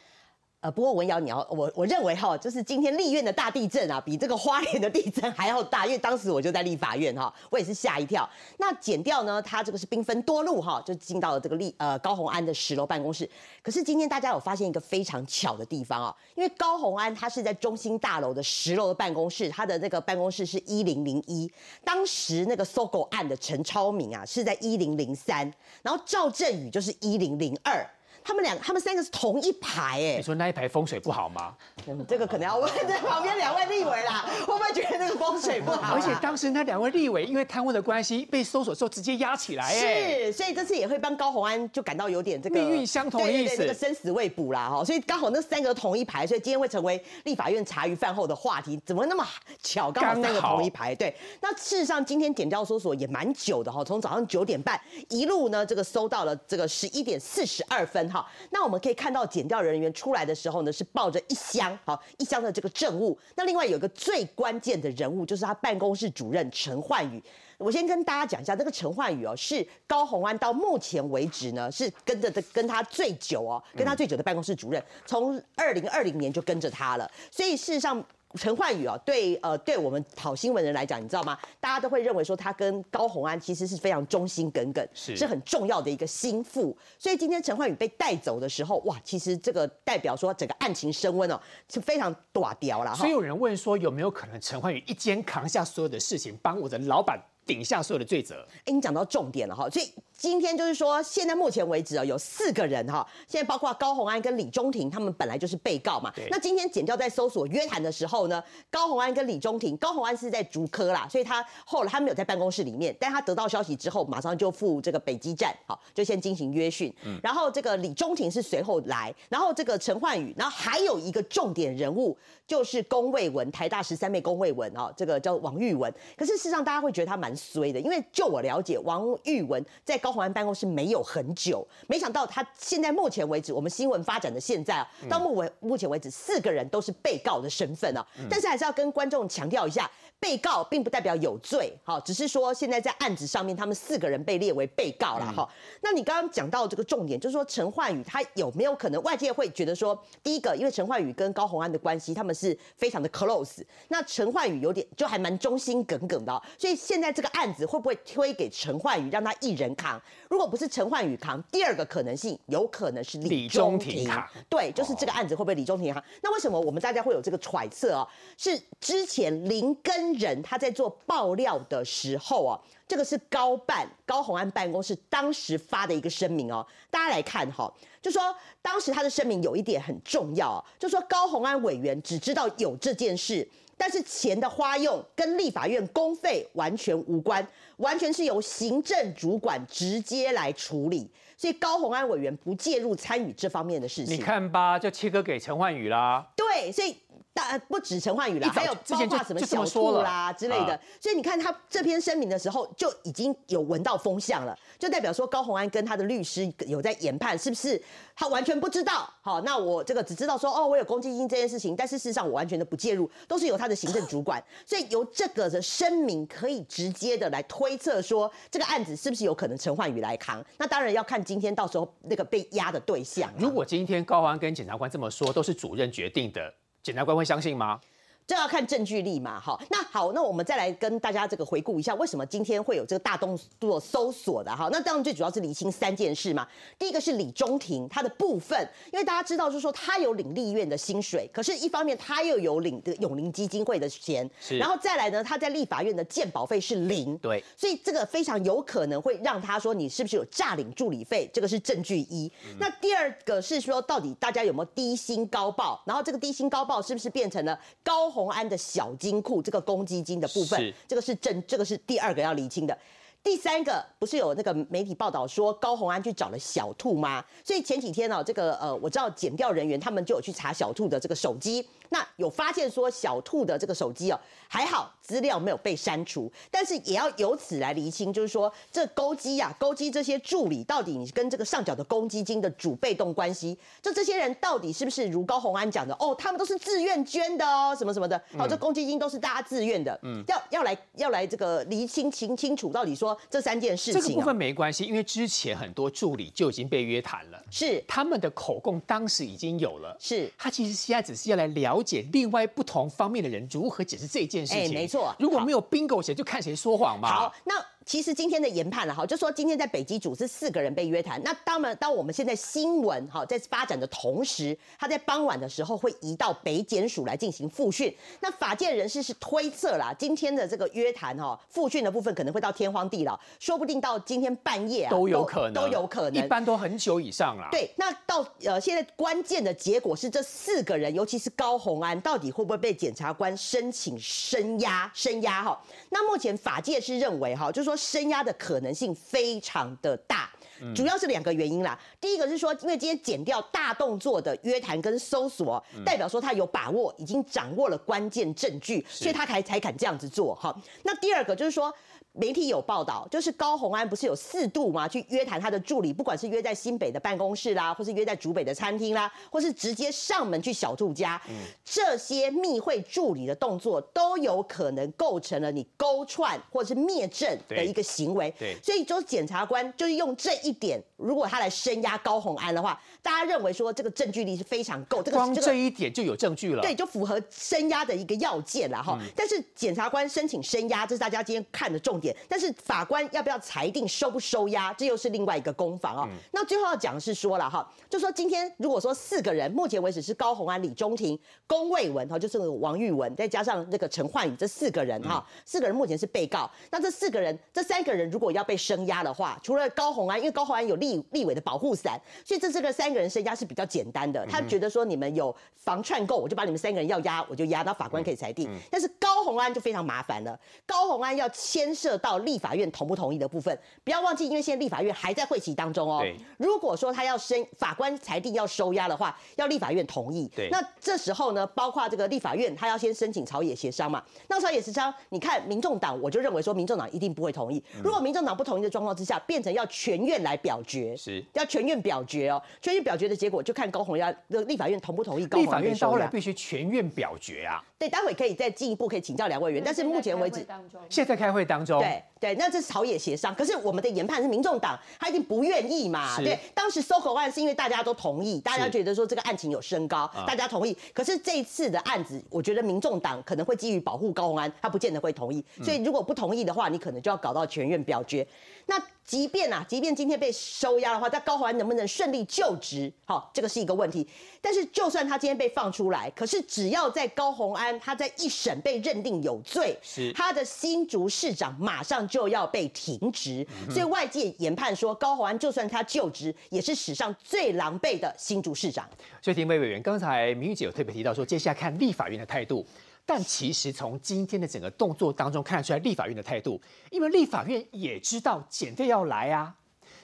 [0.63, 8.28] 呃，不过文瑶，你要我我认为哈，就是今天立院的大地震啊，比这个花莲的地震还要大，因为当时我就在立法院哈，我也是吓一跳。
[8.60, 13.30] 那剪掉呢，它这个是兵分多路哈，就进到了这个立呃高虹安的十楼办公室。
[13.62, 21.52] 可是今天大家有发现一个非常巧的地方啊，因为高虹安他是在中心大楼的十楼的办公室，他的那个办公室是一零零一，
[21.84, 25.39] 当时那个搜狗案的陈超明啊是在一零零三，
[25.82, 27.86] 然后赵振宇就是一零零二。
[28.24, 31.54] 他们两，他们三个是同一排哎、你说那一排风水不好吗？
[31.88, 35.92] 嗯，这个可能要问在旁边两位立委啦， 会不会觉得那个风水不好啊？
[35.96, 44.84] 而且当时那两位立委因为贪污的关系被搜索之后直接压起来，哎，是，所以这次也会帮高红安就感到有点这个命运相同的意思对这个生死未卜啦哈。
[44.84, 48.80] 所以刚好那三个同一排，所以今天会成为立法院茶余饭后的话题。
[48.86, 49.26] 怎么那么
[49.62, 50.96] 巧，刚好三个同一排？
[50.96, 58.26] 对，那事实上今天检调搜索也蛮久的哈，从早上九点半一路呢这个搜到了这个十一点四十二分哈。
[58.52, 63.17] 那我们可以看到检调人员出来的时候呢，是抱着一箱好一箱的这个证物。
[63.36, 67.21] 那另外有一个最关键的人物，就是他办公室主任陈焕宇。
[67.58, 77.10] 我先跟大家讲一下，这个陈焕宇哦，是高虹安到目前为止呢，是跟着的跟他最久哦，跟他最久的办公室主任，从二零二零年就跟着他了。
[77.32, 78.04] 所以事实上。
[78.36, 81.38] 陈焕宇啊，对呃，对我们跑新闻人来讲，你知道吗？
[81.60, 86.76] 大家都会认为说他跟高红安其实是非常忠心耿耿，是是很重要的一个心腹。
[86.98, 91.39] 所以今天陈焕宇被带走的时候，哇，其实这个代表说整个案情升温哦，
[91.72, 93.12] 是非常短掉了哈所以。
[93.12, 98.46] 有人问说有没有可能陈焕宇一肩扛下所有的事情，帮我的老板顶下所有的罪责？
[98.65, 99.91] 哎，你讲到重点了哈，所以
[100.24, 106.14] 今天就是说，现在目前为止啊，有四个人哈，现在包括高红安跟李中庭，他们本来就是被告嘛。
[106.30, 116.96] 那今天检调在搜索约谈的时候呢，高红安跟李中庭，高红安是在竹科啦，所以他后来他没有在办公室里面，但他得到消息之后，马上就赴这个北基站，好，就先进行约讯。
[117.22, 125.94] 然后这个李中庭是随后来，然后这个陈焕宇，然后还有一个重点人物就是龚卫文，台大十三妹龚卫文啊，这个叫王玉文。
[126.16, 138.06] 可是事实上大家会觉得他蛮衰的，因为就我了解，王玉文在高鸿安办公室没有很久，没想到他现在目前为止，我们新闻发展的现在啊，到目为目前为止，四个人都是被告的身份啊。
[138.30, 139.89] 但是还是要跟观众强调一下，
[140.24, 145.46] 被告并不代表有罪，哈，只是说现在在案子上面，他们四个人被列为被告了哈。
[145.82, 160.02] 那你刚刚讲到这个重点，就是说陈焕宇他有没有可能外界会觉得说，第一个，因为陈焕宇跟高红安的关系，他们是非常的 close，那陈焕宇有点就还蛮忠心耿耿的，所以现在这个案子会不会推给陈焕宇，让他一人扛？
[160.30, 164.26] 如果不是陈焕宇扛，第二个可能性有可能是李中庭扛。
[164.48, 166.02] 对，就是这个案子会不会李中庭扛？
[166.22, 168.08] 那为什么我们大家会有这个揣测哦？
[168.38, 176.65] 是之前林根仁他在做爆料的时候哦，这个是高办高鸿安办公室当时发的一个声明哦。
[176.89, 177.71] 大家来看哈，
[178.02, 183.47] 就说当时他的声明有一点很重要，就说高鸿安委员只知道有这件事。
[183.76, 187.45] 但是钱的花用跟立法院公费完全无关，
[187.78, 194.15] 完全是由行政主管直接来处理，所以高鸿安委员不介入参与这方面的事情。
[194.15, 196.26] 你看吧，就切割给陈焕宇啦。
[196.36, 196.95] 对，所以。
[197.34, 207.82] 大不止陈焕宇啦，还有包括什么小兔啦之类的，所以你看他这篇声明的时候就已经有闻到风向了，就代表说高鸿安跟他的律师有在研判，是不是
[208.15, 209.12] 他完全不知道？
[209.22, 220.43] 好，那我这个只知道说哦，我有公积金这件事情，但是事实上我完全的不介入，都是由他的行政主管，所以由这个的声明可以直接的来推测说这个案子是不是有可能陈焕宇来扛？
[220.58, 223.34] 那当然要看今天到时候那个被压的对象。
[223.39, 226.54] 如果今天高鸿安跟检察官这么说，都是主任决定的。
[226.84, 227.80] 检察官会相信吗？
[228.26, 234.70] 这要看证据力嘛，好，那好，那我们再来跟大家这个回顾一下，为什么今天会有这个大动作搜索的哈？
[234.72, 236.48] 那当然最主要是理清三件事嘛。
[236.80, 238.58] 第一个是李中庭他的部分，
[238.94, 252.32] 因为大家知道就是说他有领立院的薪水，可是一方面他又有领的永龄基金会的钱，然后再来呢，他在立法院的鉴保费是零，对，所以这个非常有可能会让他说你是不是有诈领助理费，这个是证据一。
[252.58, 258.12] 那第二个是说到底大家有没有低薪高报，然后这个低薪高报是不是变成了高？
[258.13, 262.78] 红安的小金库这个公积金的部分，这个是正，这个是第二个要厘清的。
[263.23, 267.23] 第三个不是有那个媒体报道说高红安去找了小兔吗？
[267.41, 271.65] 所以前几天呢，这个呃，我知道检调人员他们就有去查小兔的这个手机。
[271.88, 297.84] 那有发现说小兔的这个手机哦，还好资料没有被删除，但是也要由此来厘清，就是说这勾机呀，勾机这些助理到底你跟这个上缴的公积金的主被动关系，就这些人到底是不是如高鸿安讲的哦，他们都是自愿捐的哦，什么什么的，好，这公积金都是大家自愿的，嗯，要要来要来这个厘清清清楚，到底说这三件事情，这个部分没关系，因为之前很多助理就已经被约谈了，是。
[297.88, 300.32] 他们的口供当时已经有了，是。
[300.38, 301.84] 他其实现在只是要来了。
[301.84, 304.63] 解另外不同方面的人如何解释这件事情？
[304.63, 304.92] 哎，没错。
[305.19, 307.08] 如果没有 bingo 写，就看谁说谎嘛。
[307.08, 307.53] 好，那。
[307.86, 311.22] 其实今天的研判了哈，就说今天在北基组是四个人被约谈。
[311.24, 317.93] 那当然，当我们现在新闻哈在发展的同时，他在傍晚的时候会移到北检署来进行复讯。
[318.19, 327.50] 那法界人士是推测啦，今天的这个约谈哈复讯的部分可能会到天荒地老，说不定到今天半夜啊都有可能，都有可能，一般都很久以上啦。
[327.52, 334.89] 对，那到呃现在关键的结果是这四个人，尤其是高红安，到底会不会被检察官申请声押？
[334.93, 335.60] 声押哈？
[335.89, 337.84] 那目前法界是认为哈，就是说。
[337.94, 340.30] 升压的可能性非常的大，
[340.76, 341.78] 主要是两个原因啦。
[342.00, 350.56] 第一个是说，因为今天减掉大动作的约谈跟搜索，代表说他有把握，已经掌握了关键证据，所以他才才敢这样子做哈。
[350.84, 351.74] 那第二个就是说。
[352.13, 354.88] 媒体有报道，就是高红安不是有四度吗？
[354.88, 361.19] 去约谈他的助理，不管是约在新北的办公室啦，或是约在竹北的餐厅啦，或是直接上门去小住家，
[361.65, 368.32] 这些密会助理的动作都有可能构成了你勾串或者是灭证的一个行为。
[368.38, 376.62] 对，所以就是检察官就是用这一点，如果他来深压高红安的话，大家认为说这个证据力是非常够，这个光这一点就有证据了。
[376.62, 378.99] 对，就符合深压的一个要件了哈。
[379.15, 382.03] 但是检察官申请深压，这是大家今天看的重点。
[382.28, 386.10] 但是法官要不要裁定收不收押，这又是另外一个攻防啊。
[386.32, 396.50] 那最后要讲的是说了哈，就说今天如果说四个人，目前为止是高红安、李中庭、龚卫文哈，就是王玉文，再加上那个陈焕宇这四个人哈，四个人目前是被告。
[396.72, 404.26] 那这四个人，这三个人如果要被声压的话，除了高红安，因为高红安有立立委的保护伞，所以这这个三个人声压是比较简单的。
[404.28, 408.50] 他觉得说你们有防串购，我就把你们三个人要押，我就押，到法官可以裁定。
[408.72, 416.15] 但是高红安就非常麻烦了，高红安要牵涉到立法院同不同意的部分，不要忘记，因为现在立法院还在会期当中哦对。
[416.38, 420.29] 如果说他要申法官裁定要收押的话，要立法院同意。
[420.36, 424.03] 对那这时候呢，包括这个立法院，他要先申请朝野协商嘛。
[424.27, 427.63] 那朝野协商，你看民众党，我就认为说民众党一定不会同意。
[427.84, 432.41] 如果民众党不同意的状况之下，变成要全院来表决，是要全院表决哦。
[432.62, 437.63] 全院表决的结果就看高虹要立法院同不同意高虹立法院到后来来必须全院表决啊。
[437.77, 440.45] 对，待会可以再进一步可以请教两位委员，但是目前为止。
[440.89, 446.16] 现在开会当中，对对，那这是朝野协商，可是我们的研判是民众党他一定不愿意嘛。
[446.16, 450.74] 是对，当时搜口案是因为大家都同意，大家是觉得说这个案情有升高，啊大家同意。
[450.94, 455.44] 可是这一次的案子，我觉得民众党可能会基于保护高鸿安，他不见得会同意。
[455.58, 458.26] 嗯所以如果不同意的话，你可能就要搞到全院表决。
[458.68, 462.90] 那即便啊，即便今天被收押的话，但高鸿安能不能顺利就职？
[463.04, 464.08] 好，这个是一个问题。
[464.40, 478.88] 但是就算他今天被放出来，可是只要在高鸿安他在一审被认定有罪，是他的新竹市长马上就要被停职，所以外界研判说，高鸿安就算他就职，也是史上最狼狈的新竹市长。
[479.19, 482.63] 所以，丁伟委员刚才明玉姐有特别提到说，接下来看立法院的态度。
[483.04, 489.56] 但其实从今天的整个动作当中看得出来，立法院的态度，因为立法院也知道检调要来啊，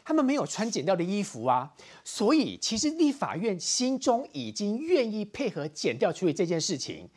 [0.03, 1.71] 他们没有穿检调的衣服啊，
[2.03, 7.07] 所以其实立法院心中已经愿意配合检调处理这件事情。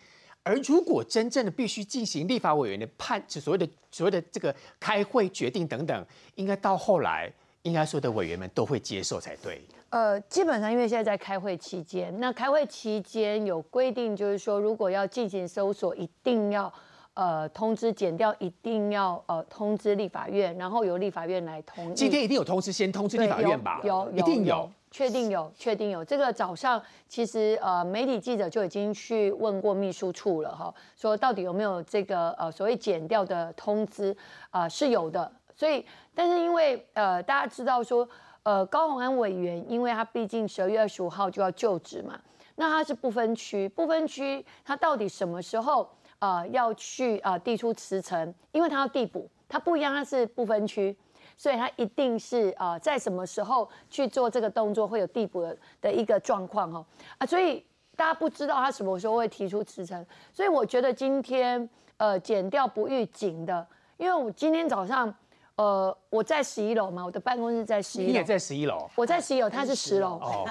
[0.44, 9.62] 而如果真正的必须进行立法委员的判，就所谓的所谓的这个开会决定等等，应该到后来，应该所有的委员们都会接受才对。
[9.90, 16.72] 呃，基本上因为现在在开会期间，那开会期间有规定，就是说如果要进行搜索，一定要
[17.14, 21.94] 呃通知减掉，一定要呃通知立法院，然后由立法院来同意。
[21.94, 23.80] 今天一定有通知，先通知立法院吧？
[23.84, 26.04] 有一定有。，确定有，确定有。
[26.04, 34.14] 这个早上其实呃媒体记者就已经去问过秘书处了哈，说到底有没有这个呃所谓减掉的通知
[34.50, 35.32] 啊、是有的。
[35.56, 38.08] 所以，但是因为呃大家知道说
[38.42, 42.20] 呃高鸿安委员，因为他毕竟十二月二十五号就要就职嘛，
[42.56, 48.34] 那他是不分区，不分区他到底什么时候呃要去呃递出辞呈？
[48.50, 50.94] 因为他要递补，他不一样，他是不分区。
[51.36, 56.84] 所以他一定是呃在什么时候去做这个动作会有递补的的一个状况哦。
[57.18, 57.64] 啊，所以
[57.96, 63.66] 大家不知道他什么时候会提出辞呈，所以我觉得今天呃减掉不预警的，
[63.96, 65.14] 因为我今天早上
[65.56, 68.88] 呃我在十一楼嘛，我的办公室在十一楼，你也在十一楼？
[68.94, 70.48] 我在十一楼，他是十楼，哦，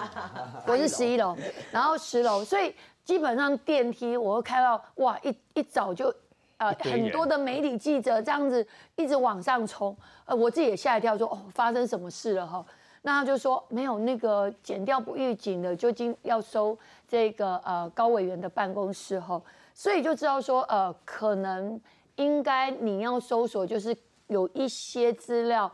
[0.68, 1.36] 我是十一楼，
[1.72, 6.14] 然后十楼，所以基本上电梯我会开到哇一一早就。
[6.62, 12.64] 呃，很多的媒体记者这样子一直往上冲，呃，我自己也吓一跳说，哦，发生什么事了哈？
[13.02, 19.44] 那他就说没有那个剪掉不预警的，就今要收这个呃高委员的办公室后，
[19.74, 21.82] 所以就知道说，呃，可能
[22.18, 23.98] 应该你要搜索，就是
[24.28, 25.72] 有一些资料，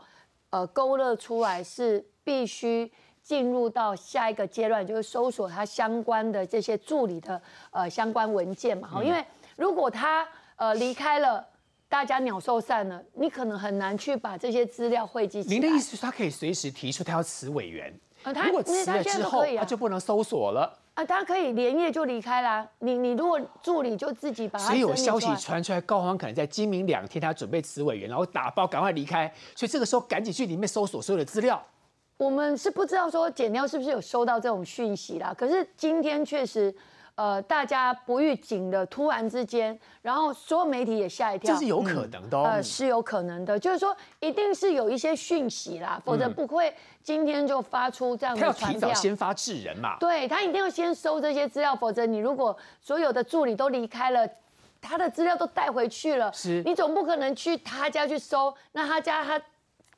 [0.48, 2.90] 呃，勾勒出来是必须
[3.22, 7.38] 进入到下一个阶段，就是搜索他相关的这些助理的
[7.72, 8.88] 呃相关文件嘛。
[8.88, 9.22] 哈、因为
[9.54, 10.26] 如果他
[10.58, 11.44] 呃离开了，
[11.88, 15.54] 大家鸟兽散了，你可能很难去把这些资料汇集起来。
[15.54, 17.92] 您的意思是他可以随时提出他要辞委员，
[18.24, 20.78] 呃他如果辞了之后他就不能搜索了。
[20.94, 22.68] 啊，他可以连夜就离开啦。
[22.80, 31.64] 你你如果助理就自己把它所以有消息传出来，高欢可能在今明两天他准备辞委员，然后打包赶快离开，所以这个时候赶紧去里面搜索所有的资料。
[32.16, 36.74] 我们是不知道说检调是不是有收到这种讯息啦，可是今天确实，
[37.18, 42.44] 呃，大家不预警的突然之间，然后所有媒体也吓一跳，这是有可能的哦。
[42.44, 48.80] 呃，是有可能的，就是说一定是有一些讯息啦，否则不会今天就发出这样他要的传票。
[48.80, 49.96] 提早先发制人嘛。
[49.98, 54.28] 对他一定要先收这些资料，否则你如果所有的助理都离开了。
[54.80, 59.42] 他的资料都带回去了，是你总不可能去他家去收，那他家他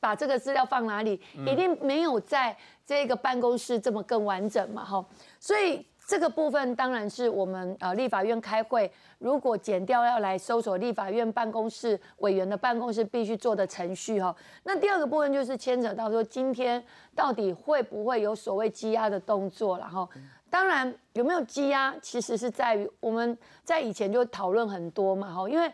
[0.00, 1.20] 把这个资料放哪里？
[1.36, 2.56] 嗯一定没有在
[2.86, 5.04] 这个办公室这么更完整嘛，哈。
[5.38, 14.34] 所以这个部分当然是我们呃立法院开会，如果减掉要来搜索立法院办公室委员的办公室必须做的程序哈。
[14.64, 20.08] 那第二个部分就是牵扯到说今天到底会不会有所谓羁押的动作，然后
[20.50, 25.72] 当然有没有羁押，其实是在于我们在以前就讨论很多嘛哈，因为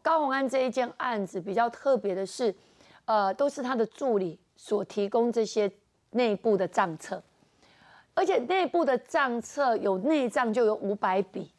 [0.00, 2.54] 高鸿安这一件案子比较特别的是，
[3.04, 5.70] 呃，都是他的助理所提供这些
[6.12, 7.22] 内部的账册。
[8.18, 11.52] 而且内部的账册有内账就有五百笔，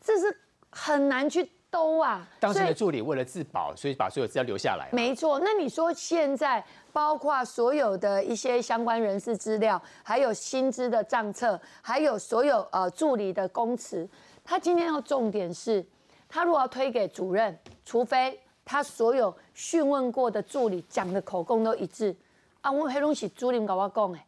[0.00, 0.40] 这是
[0.70, 2.24] 很难去兜啊。
[2.38, 4.88] 当时的助理为了自保，所以把所有资料留下来。
[4.92, 14.08] 没错，那你说现在包括所有的一些相关人事资料，还有薪资的账册，还有所有呃助理的供词，
[14.44, 15.84] 他今天要重点是，
[16.28, 22.14] 他如果要推给主任，除非他所有讯问过的助理讲的口供都一致。
[22.60, 24.24] 啊，我黑龙喜助理跟我讲哎。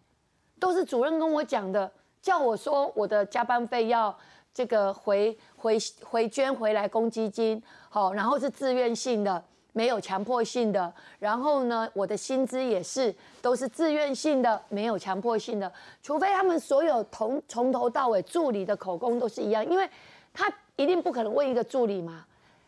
[0.60, 1.90] 都是主任跟我讲的，
[2.22, 4.16] 叫我说我的加班费要
[4.52, 9.42] 这个回回回捐回来公积金，好，然后是自愿性的，
[9.72, 10.92] 没有强迫性的。
[11.18, 15.72] 然后呢，我的薪资也是都是自愿性的，没有强迫性的。
[16.02, 19.88] 除非他们所有从从头到尾助理的口供都是一样，因为
[20.34, 22.26] 他一定不可能问一个助理嘛。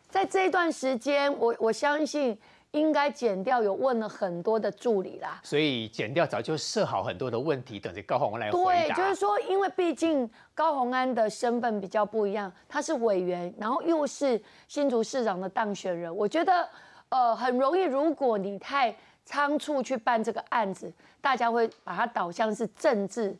[0.08, 2.36] 在这一段时间，我我相信。
[2.72, 8.94] 应该减掉，有问了很多的助理啦，所以减掉早就设好很多的问题，等着高鸿安来回答。
[8.94, 16.66] 对，就是说，因为毕竟高鸿安的身份比较不一样，他是委员，然后又是新竹市长的当选人，我觉得
[17.10, 18.94] 呃很容易，如果你太
[19.26, 23.36] 仓促去办这个案子，大家会把它导向是政治。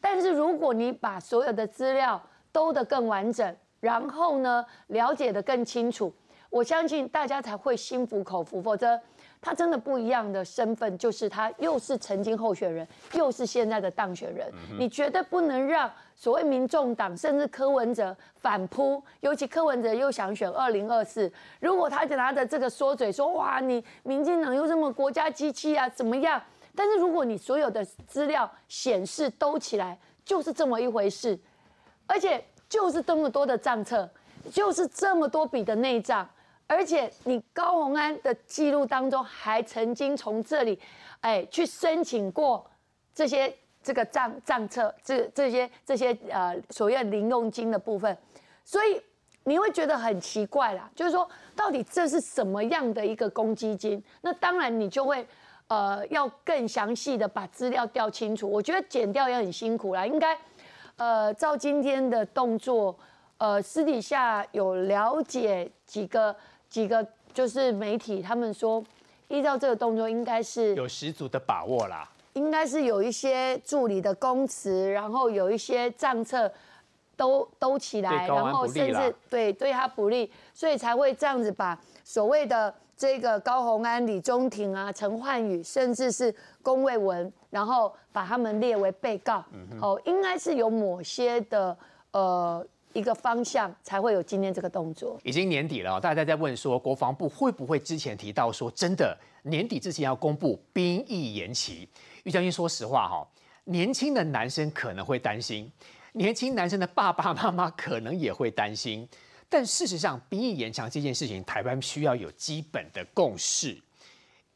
[0.00, 6.12] 但是如果你把所有的资料都得更完整，然后呢了解的更清楚。
[6.54, 8.96] 我相信大家才会心服口服，否则
[9.42, 14.48] 他真的不一样的身份，就是他又是曾经候选人，又是现在的当选人。
[14.78, 26.40] 你绝对不能让所谓民众党甚至柯文哲反扑，尤其柯文哲又想选二零二四，如果他拿着这个说嘴说哇，你民进党又这么国家机器啊，怎么样？
[26.76, 31.36] 但是如果你所有的资料显示都起来，就是这么一回事，
[32.06, 34.08] 而且就是这么多的账册，
[34.52, 36.24] 就是这么多笔的内账。
[36.66, 40.80] 而且你高鸿安的记录当中还曾经从这里，
[41.20, 42.64] 哎，去申请过
[43.14, 48.16] 这些这个账账册，这这些这些呃所谓零用金的部分，
[48.64, 48.98] 所以
[49.44, 54.02] 你会觉得很奇怪啦，就是说到底这是什么样的一个公积金？
[54.22, 55.24] 那当然你就会
[55.68, 58.50] 呃要更详细的把资料调清楚。
[58.50, 60.36] 我觉得剪掉也很辛苦啦，应该
[60.96, 62.98] 呃照今天的动作，
[63.36, 66.34] 呃私底下有了解几个。
[66.74, 68.82] 几个就是媒体，他们说，
[69.28, 72.10] 依照这个动作，应该是有十足的把握啦。
[72.32, 76.52] 应该是有一些助理的供词，然后有一些账册
[77.16, 89.44] 都都起来，然后甚至对对他不利，所以才会这样子把所谓的这个高鸿安、李中庭啊、陈焕宇，甚至是龚卫文，然后把他们列为被告。
[89.80, 91.78] 哦，应该是有某些的
[92.10, 92.66] 呃。
[92.94, 95.20] 一个方向才会有今天这个动作。
[95.22, 101.86] 已经年底了，大家在问说，国防部会不会之前提到说，真的年底之前要公布兵役延期？
[102.22, 103.28] 玉将军，说实话哈，
[103.64, 105.70] 年轻的男生可能会担心，
[106.12, 109.06] 年轻男生的爸爸妈妈可能也会担心。
[109.48, 113.76] 但事实上，兵役延长这件事情，台湾需要有基本的共识，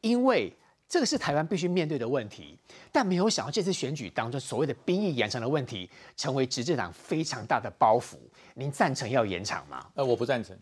[0.01, 0.51] 因为。
[0.89, 2.57] 这个是台湾必须面对的问题，
[2.91, 8.15] 但没有想到这次选举当中所谓的兵役延长的问题，成为执政党非常大的包袱。
[8.55, 9.85] 您赞成要延长吗？
[9.93, 10.57] 呃，我不赞成，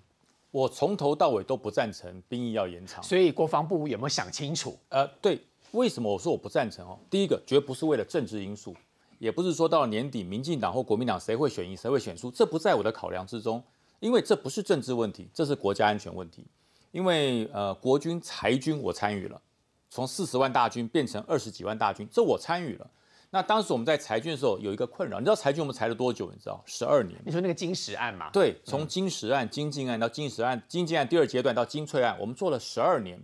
[0.51, 3.01] 我从头到尾都不赞成兵役要延长。
[3.01, 4.77] 所以国防部有没有想清楚？
[4.89, 5.39] 呃，对，
[5.71, 6.99] 为什么我说我不赞成哦？
[7.09, 8.75] 第一个，绝不是为了政治因素，
[9.19, 13.63] 也不是说到了年底，民进党或国民党谁会选赢谁会选输，这不在我的考量之中，
[14.01, 16.45] 因为这不是政治问题，这是国家安全问题。
[16.91, 19.41] 因为呃，国军裁军我参与了。
[19.89, 22.89] 从四十万大军变成二十几万大军，这我参与了。
[23.29, 26.31] 那当时我们在裁军的时候有一个困扰，你知道裁军我们裁了多久？
[26.31, 26.63] 你知道？
[26.65, 27.19] 十二年。
[27.25, 28.29] 你说那个金石案嘛？
[28.31, 33.21] 对，从金石案、金靖案到金石案、金靖案第二阶段到金翠案，我们做了十二年。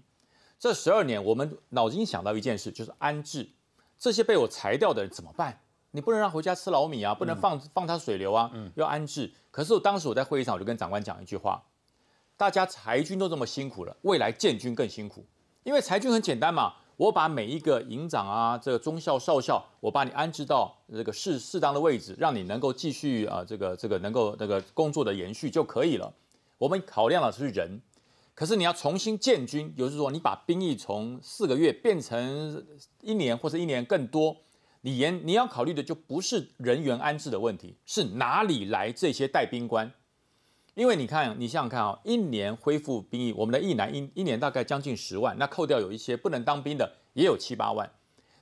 [0.59, 3.49] 这十二年，我们脑筋想到一件事，就是安置
[3.97, 5.61] 这些被我裁掉的人怎么办？
[5.91, 9.31] 你不能让回家吃老米啊，不能放放他水流啊，要安置。
[9.51, 11.63] 可是我当时我在会议上，我就跟长官讲一句话：
[12.35, 15.25] 大家裁军都这么辛苦了，未来建军更辛苦。
[15.63, 26.13] 因为裁军很简单嘛，我把每一个营长啊，这个中校、少校，我把你安置到这个适适当的位置，让你能够继续啊，这个这个能够那个工作的延续就可以了。
[26.57, 27.81] 我们考量的是人，
[28.35, 32.65] 可是你要重新建军，就是说你把兵役从四个月变成
[33.01, 34.35] 一年或者一年更多，
[34.81, 39.91] 你严你要考虑的就不是人员安置的问题，是哪里来这些带兵官？
[40.75, 47.91] 因为你看，你想想看啊、一年恢复兵役，我们的役男一一年大概将近十万，那扣掉有一些不能当兵的，也有七八万。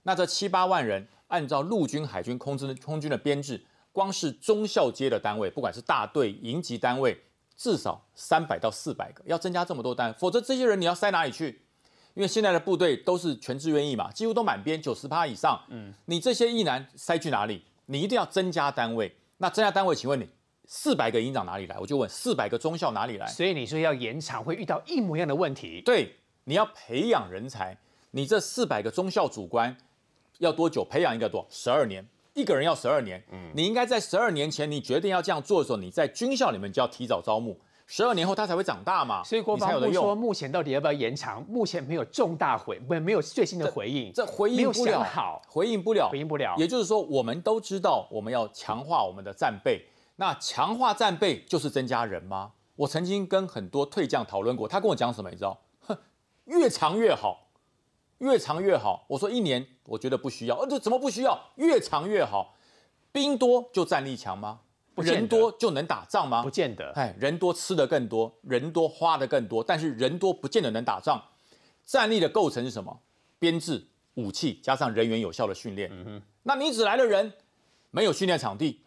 [0.04, 7.22] 那这七八万人，按照陆军、海军、空军、空军的编制，光是中校阶的单位，不管是大队、营级单位，
[7.58, 11.62] 至少三百到四百个，要增加这么多单，否则这些人你要塞哪里去？
[12.14, 15.62] 因为现在的部队都是全志愿役嘛，几乎都满编，九十趴以上。
[15.70, 17.64] 嗯，你这些役男塞去哪里？
[17.86, 19.18] 你一定要增加单位。
[19.38, 20.28] 那增加单位，请问你
[20.66, 21.78] 四百个营长哪里来？
[21.80, 23.28] 我就问四百个中校哪里来？
[23.28, 25.82] 所以你说要延长，会遇到一模一样的问题。
[25.84, 27.78] 对，你要培养人才，
[28.12, 29.76] 你这四百个中校主官
[30.38, 30.86] 要多久？
[30.86, 33.22] 培养一个多十二年，一个人要十二年。
[33.32, 41.44] 嗯，你应该在十二年前你决定要这样做的时候，你在军校里面就要提早招募，十二年后他才会长大嘛，所以国防部说，目前到底要不要延长？
[41.50, 46.56] 目前没有重大回，不没有最新的回应，这回应不了，好，回应不了，回应不了。
[46.58, 49.86] 也就是说，我们都知道我们要强化我们的战备，
[50.22, 52.52] 那强化战备就是增加人吗？
[52.76, 55.60] 我曾经跟很多退将讨论过，他跟我讲什么，你知道？
[55.88, 55.98] 哼，
[56.46, 57.48] 越长越好，
[58.20, 59.04] 越长越好。
[59.10, 61.50] 我说一年，我觉得不需要，呃，这怎么不需要？
[61.56, 62.54] 越长越好，
[63.12, 64.60] 兵多就战力强吗？
[64.94, 66.52] 不人多就能打仗吗不？
[66.52, 66.92] 见得。
[66.92, 71.20] 哎，人多吃的更多，人多花的更多，但是人多不见得能打仗。
[71.84, 73.00] 战力的构成是什么？
[73.40, 75.90] 编制、武器加上人员有效的训练。
[75.92, 77.34] 嗯那你只来了人，
[77.90, 78.82] 没有训练场地，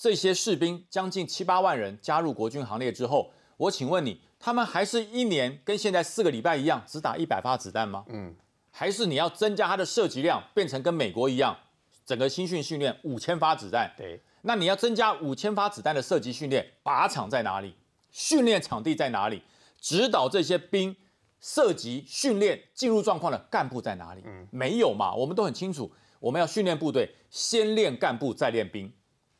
[0.00, 8.06] 这些士兵将近七八万人加入国军行列之后，我请问你，他们还是一年跟现在四个礼拜一样，只打一百发子弹吗？
[8.08, 8.34] 嗯，
[8.70, 11.54] 还是你要增加它的射击量，变成跟美国一样，
[12.06, 13.92] 整个新训训练五千发子弹？
[13.94, 17.74] 对，那你要增加五千发子弹的射击训练，靶场在哪里？
[18.10, 19.42] 训练场地在哪里？
[19.78, 20.96] 指导这些兵
[21.42, 24.22] 射击训练进入状况的干部在哪里？
[24.24, 25.14] 嗯没有嘛？
[25.14, 28.90] 我们都很清楚，我们要训练部队，先练干部，再练兵。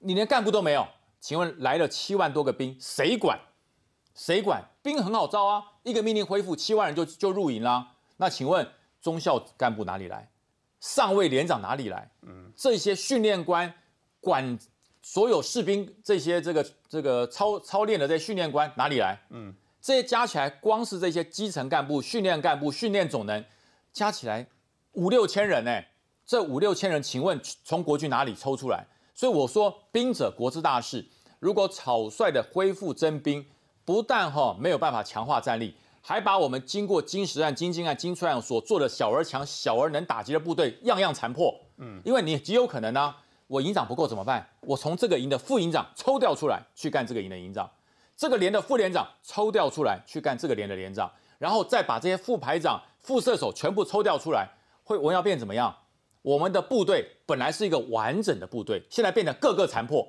[0.00, 0.86] 你连干部都没有，
[1.20, 3.38] 请问来了七万多个兵，谁管？
[4.14, 4.62] 谁管？
[4.82, 7.92] 兵很好招啊，一个命令恢复，七万人就就入营啦。
[8.16, 8.66] 那请问
[9.00, 10.28] 中校干部哪里来？
[10.80, 12.10] 上尉连长哪里来？
[12.22, 13.72] 嗯，这些训练官
[14.20, 14.58] 管
[15.02, 19.18] 所有士兵这些这个这个操操练的这些训练官哪里来？
[19.28, 23.44] 嗯，这些加起来，光是这些基层干部、训练干部、训练总能
[23.92, 24.46] 加起来
[24.92, 25.82] 五六千人呢、
[26.24, 28.86] 这五六千人，请问从国军哪里抽出来？
[29.20, 31.06] 所以我说，兵者国之大事。
[31.40, 33.44] 如果草率的恢复征兵，
[33.84, 41.54] 不但哈没有办法强化战力，还把我们经过金石案、金金案、金川案所做的小而强、小而能打击的部队样样残破。
[41.76, 43.14] 嗯，因为你极有可能呢、
[43.46, 44.48] 我营长不够怎么办？
[44.62, 47.70] 我从这个营的副营长抽调出来去干这个营的营长，
[48.16, 54.48] 这个连的副连长抽调出来去干这个连的连长，然后再把这些副排长、副射手全部抽调出来，
[54.82, 55.76] 会我要变怎么样？
[56.22, 60.06] 我们的部队本来是一个完整的部队，现在变得各个残破，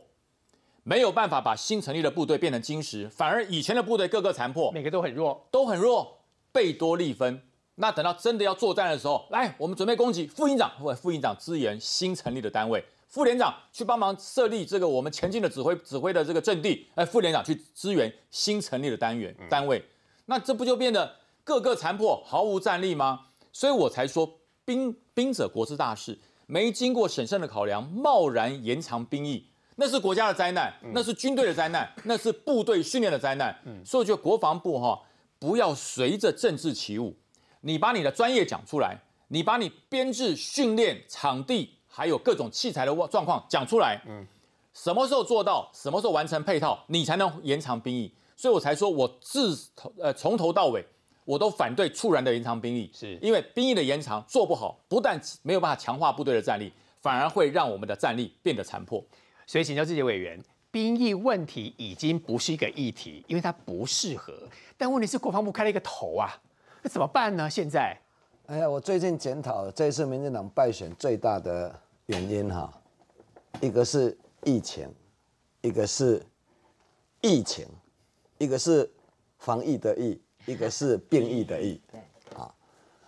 [0.83, 5.47] 没有办法把新成立的部队变成金石，反而以前的部队各个残破，每个都很弱。
[5.51, 6.19] 都很弱，
[6.51, 7.41] 贝多利分。
[7.75, 10.27] 那等到真的要作战的时候，来，我们准备攻击。
[10.27, 19.83] 副营长或副营长支援新成立的单位，副连长去帮忙设立这个我们前进的指挥指挥的这个阵地，哎，副连长去支援新成立的单元单位。
[20.25, 23.27] 那这不就变得各个残破，毫无战力吗？
[23.53, 29.45] 所以我才说，兵兵者国之大事，没经过审慎的考量，贸然延长兵役，
[29.75, 33.57] 那是国家的灾难，那是军队的灾难，那是部队训练的灾难。
[33.85, 35.01] 所以我觉得国防部哈、
[35.39, 37.15] 不要随着政治起舞，
[37.61, 44.01] 你把你的专业讲出来，你把你编制、训练、场地还有各种器材的状况讲出来。
[44.07, 44.25] 嗯，
[44.73, 48.13] 什么时候做到，什么时候完成配套，你才能延长兵役。
[48.37, 50.85] 所以我才说我自头呃从头到尾。
[51.31, 59.01] 我都反对猝然的延长兵役，是因为兵役的延长做不好，不但没有办法强化部队的战力，反而会让我们的战力变得残破。
[59.47, 60.37] 所以请教这些委员，
[60.71, 64.33] 兵役问题已经不是一个议题，因为它不适合。
[64.77, 66.37] 但问题是国防部开了一个头啊，
[66.81, 67.49] 那怎么办呢？
[67.49, 67.97] 现在
[68.47, 71.73] 哎呀，我最近检讨这一次民进党败选最大的
[72.07, 72.69] 原因哈，
[73.61, 74.93] 一个是疫情，
[75.61, 76.21] 一个是
[77.21, 77.65] 疫情，
[78.37, 78.91] 一个是
[79.37, 81.79] 防疫的疫，一个是病疫的疫。
[81.91, 81.99] 对，
[82.37, 82.53] 啊，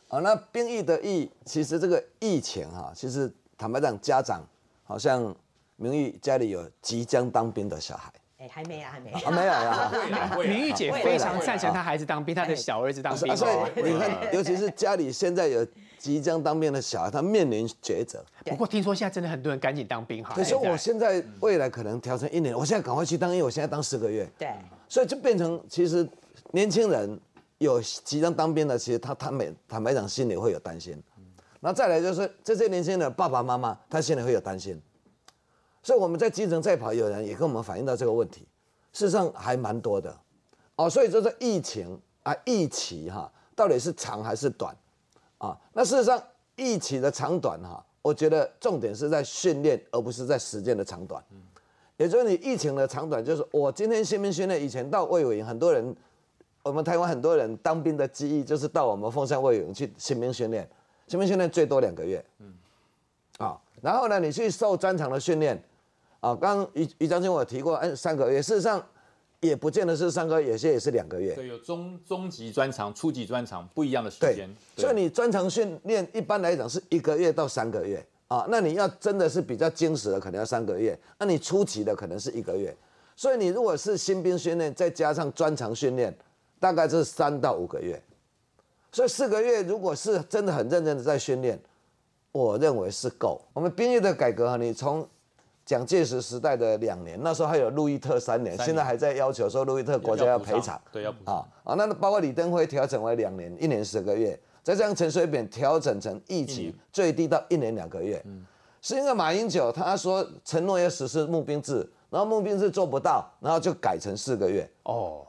[0.08, 4.44] 啊，那病疫的疫，其实这个疫情哈、其实坦白讲，家长
[4.84, 5.36] 好像
[5.76, 9.12] 明玉家里有即将当兵的小孩哎，还没啊，还没。
[9.12, 10.38] 啊，没有呀。
[10.38, 13.70] 明玉 姐非常赞成她孩子当兵，她的小儿子当兵啊，所哦。
[13.78, 15.66] 以你看，尤其是家里现在有
[15.98, 18.22] 即将当兵的小孩，他面临抉择。
[18.44, 20.34] 不过听说现在真的很多人赶紧当兵哈。
[20.36, 24.50] 可是，我现现在未来可能调成一年，我现在赶快去当，因为我现在当十个月，对，
[24.90, 26.06] 所以就变成其实
[26.52, 27.20] 年轻人
[27.58, 31.02] 有即将当兵的，其实他他每坦白讲心里会有担心。
[31.60, 34.82] 那再来就是这些年轻人的爸爸妈妈，他心里会有担心，
[35.82, 38.48] 所以我们在基层在跑，有人也跟我们反映到这个问题，
[38.92, 40.14] 事实上还蛮多的，
[40.76, 44.76] 哦，所以就是疫情啊，疫情哈，到底是长还是短
[45.38, 45.58] 啊？
[45.72, 46.22] 那事实上
[46.58, 51.24] 疫情的长短哈，我觉得重点是在训练，而不是在时间的长短。
[51.96, 55.96] 也就是你疫情的长短，就是我今天新兵训练，以前到魏伟营，很多人，
[56.64, 60.68] 我们台湾很多人当兵的记忆就是到我们凤山魏伟营去新兵训练。
[61.08, 62.54] 新兵训练最多两个月，嗯，
[63.38, 65.62] 啊，然后呢，你去受专长的训练，
[66.22, 68.82] 啊，刚刚于于将军我有提过，哎，三个月，事实上
[69.42, 71.36] 也不见得是三个月，有些也是两个月。
[71.36, 74.50] 对，有中中级专长、初级专长不一样的时间。
[74.78, 82.74] 所以你专长训练一般来讲是一个月到三个月，啊，那你要真的是比较精实的，可能要三个月，那你初级的可能是一个月。
[83.18, 86.16] 所以你如果是新兵训练，再加上专长训练，
[86.64, 88.02] 大概是三到五个月。
[88.90, 91.60] 所以四个月如果是真的很认真的在训练，
[92.32, 93.42] 我认为是够。
[93.52, 95.06] 我们兵役的改革，你从
[95.66, 108.24] 蒋介石时代的两年，那时候还有路易特三年，现在还在要求说路易特国家要赔偿，对，要补啊啊，那包括李登辉调整为两年，一年十个月，再这样陈水扁调整成一级最低到一年两个月，
[108.82, 114.70] 是因为马英九他说承诺要实施募兵制，然后募兵制做不到，然后就改成四个月。
[114.84, 115.26] 哦，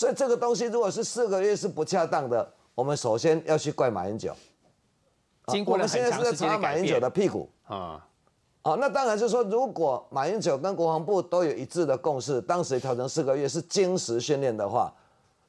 [0.00, 2.50] 所以这个东西如果是四个月是不恰当的。
[2.74, 4.34] 我们首先要去怪马英九，
[5.48, 8.02] 经过了很长时间的马英九的屁股啊，
[8.62, 14.90] 哦，那当然就是说，如果马英九跟国防部都有一致的共识，当时调成四个月是精实训练的话，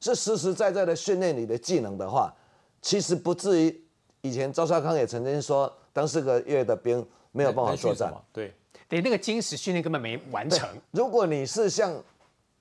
[0.02, 2.34] 是实实在在的训练你的技能的话，
[2.82, 3.82] 其实不至于
[4.20, 8.54] 以前赵少康也曾经说，当四个月的兵没有办法作战，对，
[8.90, 10.68] 对那个精实训练根本没完成。
[10.92, 11.94] 如果你是像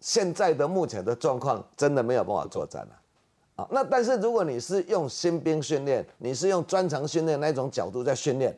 [0.01, 2.96] 现在的目前的状况，真的没有办法作战了。
[3.57, 8.57] 啊那但是如果你是用新兵训练，你是用专长训练那种角度在训练，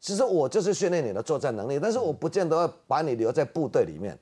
[0.00, 4.18] 其实我就是训练你的作战能力，但是我不见得要把你留在部队里面，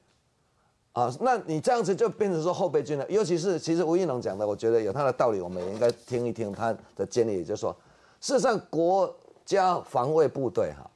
[0.92, 3.07] 啊，那你这样子就变成说后备军了。
[3.09, 7.74] 尤其是其实吴应龙讲的，我觉得有他的道理，我们也应该听一听他的建议，也就是说，
[8.20, 10.90] 事实上国家防卫部队哈，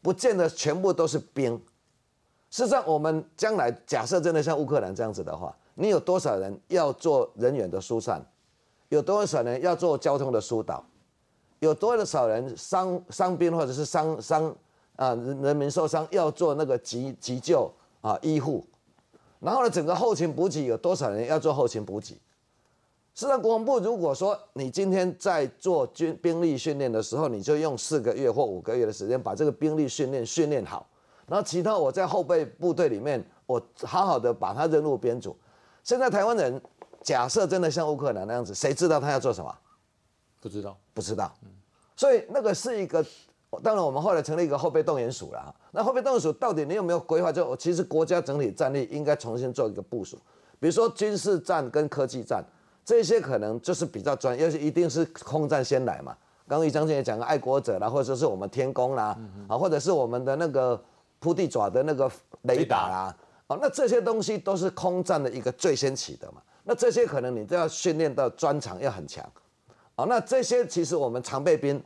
[0.00, 1.60] 不见得全部都是兵。
[2.52, 8.22] 事实上，我们将来假设真的像乌克兰这样子的话，你有多少人要做人员的疏散？
[8.90, 10.84] 有多少人要做交通的疏导？
[11.60, 14.54] 有多少人伤伤兵或者是伤伤
[14.96, 17.72] 啊人民受伤要做那个急急救
[18.02, 18.62] 啊医护？
[19.40, 22.08] 然后呢，整个后勤补给有多少人要做后勤补给？
[23.14, 30.86] 事实上，国防部如果说你今天在做军兵力训练的时候，你就用四个月或五个月的时间把这个兵力训练训练好，
[31.26, 35.36] 然后其他我在后备部队里面，我好好的把它任务编组。
[35.82, 36.60] 现在台湾人。
[37.04, 39.52] 假设真的像乌克兰那样子，谁知道他要做什么？
[40.38, 41.34] 不知道，不知道。
[41.96, 43.04] 所以那个是一个，
[43.60, 45.52] 当然我们后来成立一个后备动员署了。
[45.72, 47.32] 那后备动员署到底你有没有规划？
[47.32, 50.16] 就其实国家整体战力应该重新做一个部署。
[50.60, 52.40] 比如说军事战跟科技战
[52.84, 56.16] 这些，可能就是比较专，要是一定是空战先来嘛。
[56.46, 59.18] 刚刚于将军也讲了爱国者啦，或者是我们天宫啦，
[59.48, 60.80] 啊，或者是我们的那个
[61.22, 62.10] 铺地爪的那个
[62.42, 63.16] 雷达啦，
[63.46, 66.42] 哦，那这些东西都是空战的一个最先起的嘛。
[66.64, 69.24] 那这些可能你都要训练到专长要很强，
[69.94, 71.80] 啊，那这些其实我们常备兵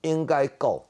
[0.00, 0.82] 应该够，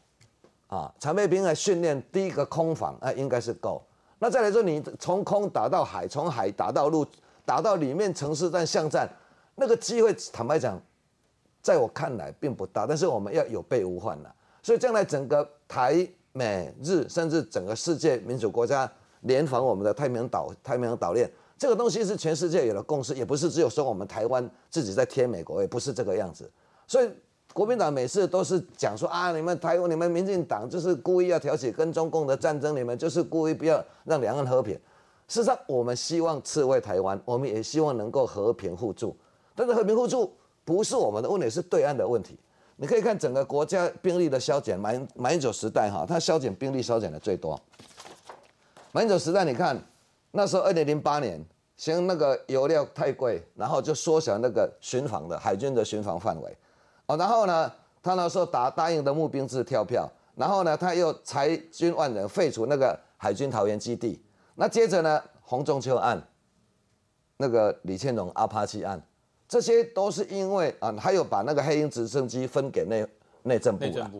[0.68, 3.82] 啊，常备兵的训练第一个空防啊应该是够，
[4.20, 7.04] 那再来说你从空打到海，从海打到陆，
[7.44, 9.08] 打到里面城市战巷战，
[9.56, 10.80] 那个机会坦白讲，
[11.60, 16.06] 在我看来并不大，但是我们要有备无患了，所以将来整个台
[16.36, 21.30] 美日甚至整个世界民主国家联防我们的太平洋岛太平洋岛链。
[21.56, 26.50] 这个东西是全世界有了共识，也不是只有说我们台湾自己在贴美国，也不是这个样子。
[26.88, 27.08] 所以
[27.52, 34.74] 国民党每次都是讲说啊，你们台湾、你们民进党就是故意要挑起跟中共的战争，你们就是故意不要让两岸和平。
[35.28, 39.16] 事实上，我们希望刺猬台湾，我们也希望能够和平互助。
[39.54, 42.36] 但是和平互助不是我们的问题，是对岸的问题。
[42.76, 47.60] 你可以看整个国家兵力的削减，马马英九时代哈，他削减兵力削减的最多。
[48.92, 49.80] 马英九时代，你看。
[50.36, 51.40] 那时候，二零零八年，
[51.76, 56.58] 嫌那个油料太贵，然后就缩小那个巡防的海军的巡防范围，
[57.06, 57.70] 哦，然后呢，
[58.02, 64.20] 他那时候答答应的募兵制跳票，然后呢，他又裁军万人，废除那个海军桃园基地，
[64.56, 66.20] 那接着呢，洪仲秋案，
[67.36, 69.00] 那个李倩荣阿帕奇案，
[69.54, 73.06] 这些都是因为啊，还有把那个黑鹰直升机分给内
[73.44, 74.10] 内政部了，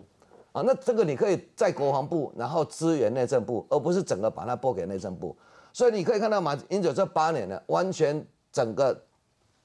[0.52, 5.36] 啊，那这个你可以在国防部，然后支援内政部，而不是整个把它拨给内政部。
[5.72, 8.96] 所以你可以看到马英九这八年呢，完全整个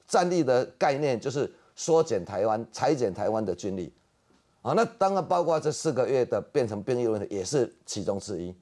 [0.08, 3.94] 战力的概念就是缩减台湾、裁减台湾的军力，
[4.62, 8.52] 啊，那当然包括这四个月的变成兵役的问题也是其中之一。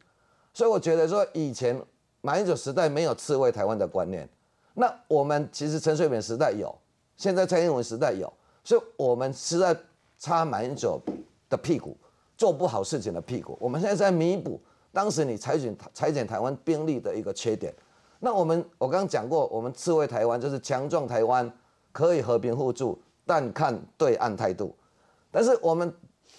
[0.53, 1.83] 所以我觉得说，以前
[2.21, 4.29] 马英九时代没有刺猬台湾的观念，
[4.75, 6.79] 那我们其实陈水扁时代有，
[7.19, 8.33] 现在蔡英文时代有，
[8.65, 9.77] 所以我们是在
[10.17, 10.99] 擦马英九
[11.51, 11.97] 的屁股，
[12.37, 13.59] 做不好事情的屁股。
[13.61, 14.61] 我们现在在弥补
[14.93, 17.75] 当时你裁减裁减台湾兵力的一个缺点。
[18.21, 21.53] 那我们我刚刚讲过，我们刺猬台湾就是强壮台湾，
[21.91, 24.75] 可以和平互助，但看对岸态度。
[25.31, 25.93] 但是我们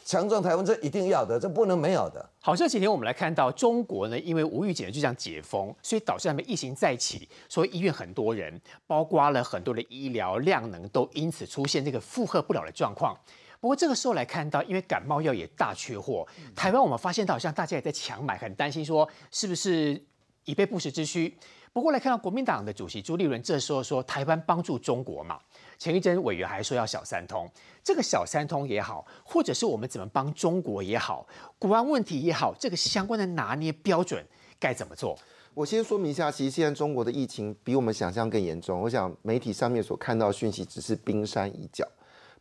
[0.09, 2.27] 强壮台湾这一定要的，这不能没有的。
[2.41, 13.15] 好，这几天我们来看到中国呢，因为无预警就这样解封，所以导致他们疫情再起，所以医院很多人，包括了很多的医疗量能都因此出现这个负荷不了的状况。
[13.59, 20.03] 不过这个时候来看到，因为感冒药也大缺货，台湾我们发现到好像大家也在抢买，很担心说是不是
[20.45, 21.37] 以备不时之需。
[21.71, 25.39] 不过来看到国民党的主席朱立伦这时候说，台湾帮助中国嘛。
[25.77, 27.49] 前一阵委员还说要小三通，
[27.83, 31.25] 这个小三通也好，或者是我们怎么帮中国也好，
[31.57, 34.25] 国安问题也好，这个相关的拿捏标准
[34.59, 35.17] 该怎么做？
[35.53, 38.81] 我先说明一下，其实现在中国的疫情比我们想象更严重。
[38.81, 41.87] 我想媒体上面所看到讯息只是冰山一角，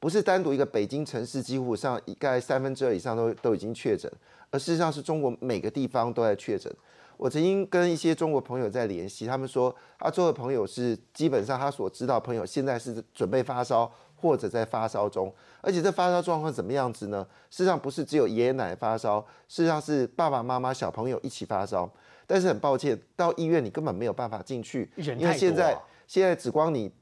[0.00, 4.10] 不是单独一个北京城市几乎上一概三分之二以上都都已经确诊，
[4.50, 6.72] 而事实上是中国每个地方都在确诊。
[7.18, 17.26] 我曾经跟一些中国朋友在联系，他们说，阿周的朋友是基本上他所知道朋友现在是准备发烧或者在发烧中，而且这发烧状况怎么样子呢？
[17.50, 21.90] 事实上不是只有爷爷奶奶发烧，事实上是爸爸妈妈、小朋友一起发烧。
[22.24, 26.92] 但是很抱歉，到医院你根本没有办法进去，因为现在现在只光你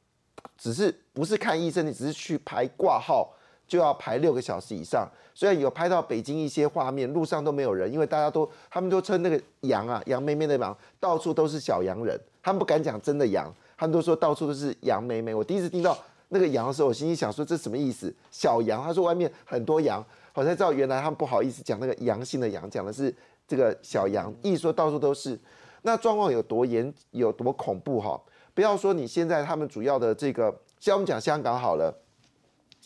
[0.56, 3.35] 只是不是看医生，你只是去排挂号。
[3.66, 15.34] 就要排六个小时以上，虽然有拍到北京一些画面，路上都没有人，因为大家都他们都称那个羊啊，羊妹妹的羊，到处都是小羊人，他们不敢讲真的羊，他们都说到处都是羊妹妹。
[15.34, 15.96] 我第一次听到
[16.28, 18.14] 那个羊的时候，我心里想说这什么意思？
[18.30, 20.04] 小羊，他说外面很多羊，
[20.34, 23.14] 我才知道原来他们不好意思讲那个阳性的羊，讲的是
[23.48, 25.38] 这个小羊，意思说到处都是。
[25.82, 28.20] 那状况有多严，有多恐怖哈？
[28.54, 31.92] 不要说你现在他们主要的这个，像我们讲香港好了。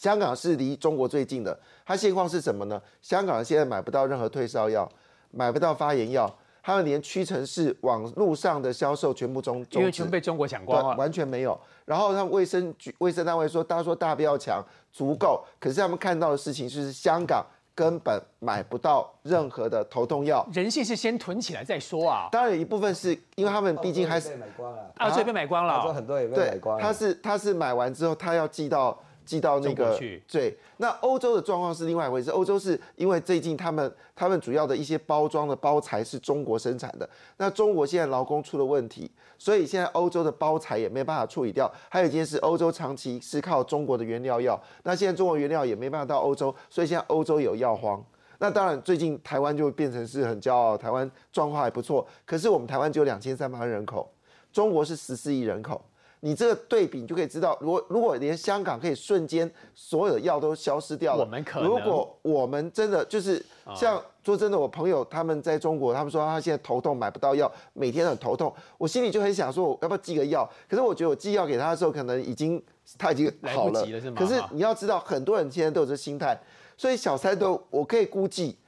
[0.00, 2.80] 香港是离中国最近的，它现况是什么呢？
[3.02, 4.90] 香港现在买不到任何退烧药，
[5.30, 11.60] 买不到发炎药，他们连屈臣氏网路上的销售全部中，因为全被中国抢光了，完全没有。
[11.84, 15.44] 然后他们卫生局卫生单位说，大家说大不要抢，足够。
[15.58, 17.44] 可是他们看到的事情就是，香港
[17.74, 20.48] 根本买不到任何的头痛药。
[20.50, 22.30] 人性是先囤起来再说啊。
[22.32, 26.82] 当然有一部分是因为他们毕竟还是买光了，啊，这被买光了，很多也被买光了。
[26.82, 28.98] 他是他是买完之后，他要寄到。
[29.30, 32.32] 寄到那个去对，那欧洲的状况是另外一回事。
[32.32, 39.08] 欧洲是因为最近他们他们主要的一些包装的包材是中国生产的，那中国现在劳工出了问题，
[39.38, 41.70] 所以现在欧洲的包材也没办法处理掉。
[41.88, 48.04] 还有一件事，欧洲长期是靠中国的原料药，那现在中国原料也没办法到欧洲，所以现在欧洲有药荒。
[48.38, 52.04] 那当然，最近台湾就变成是很骄傲，台湾状况还不错。
[52.26, 54.10] 可是我们台湾只有两千三百万人口，
[54.52, 55.80] 中国是十四亿人口。
[56.22, 63.42] 你这个对比，你就可以知道，如果如果连香港可以瞬间所有的药都消失掉了，我们可能如果我们真的就是
[63.74, 70.46] 像说真的，我朋友他们在中国，他们说他现在头痛买不到药，每天很头痛，我心里就很想说，我要不要寄个药？
[70.68, 72.62] 可是我觉得我寄药给他的时候，可能已经
[72.98, 73.82] 他已经好了，
[74.14, 76.38] 可是你要知道，很多人现在都有这心态，
[76.76, 78.58] 所以小三通，我可以估计，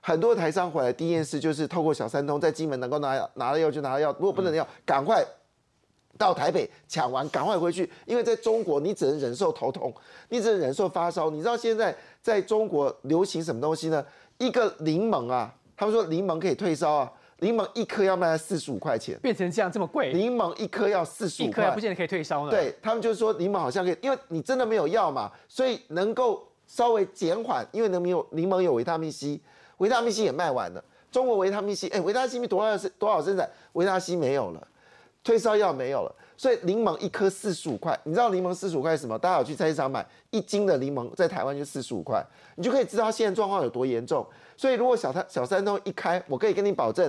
[0.00, 5.22] 很多台商回来第一件事就是透过小三通在金门能够拿拿了药就拿了药，如果不能药，赶快。
[6.22, 9.92] 到台北抢完，赶快回去，因为在中国你只能忍受头痛，
[10.28, 11.28] 你只能忍受发烧。
[11.28, 11.92] 你知道现在
[12.22, 14.06] 在中国流行什么东西呢？
[14.38, 20.12] 一个柠檬啊，他们说柠檬可以退烧啊，柠檬一颗要卖四十五块钱，变成这样这么贵。
[20.12, 22.52] 柠檬一颗要四十五块，不见得可以退烧呢。
[22.52, 29.40] 对他们就是说柠檬好像可以，因为你真的没有药嘛，所以能够稍微减缓，因为能有柠檬有维他命 C，
[29.78, 30.84] 维他命 C 也卖完了。
[31.10, 33.50] 中国维他命 C，哎，维他命 C 多少多少生产？
[33.72, 34.68] 维他命 C 没有了。
[35.24, 37.96] 退烧药没有了，所以柠檬一颗四十五块。
[38.02, 39.16] 你知道柠檬四十五块什么？
[39.16, 42.24] 大家有去菜市场买一斤的柠檬，在台湾就四十五块，
[42.56, 44.26] 你就可以知道现在状况有多严重。
[44.56, 47.08] 所以如果小三小三通一开，我可以跟你保证，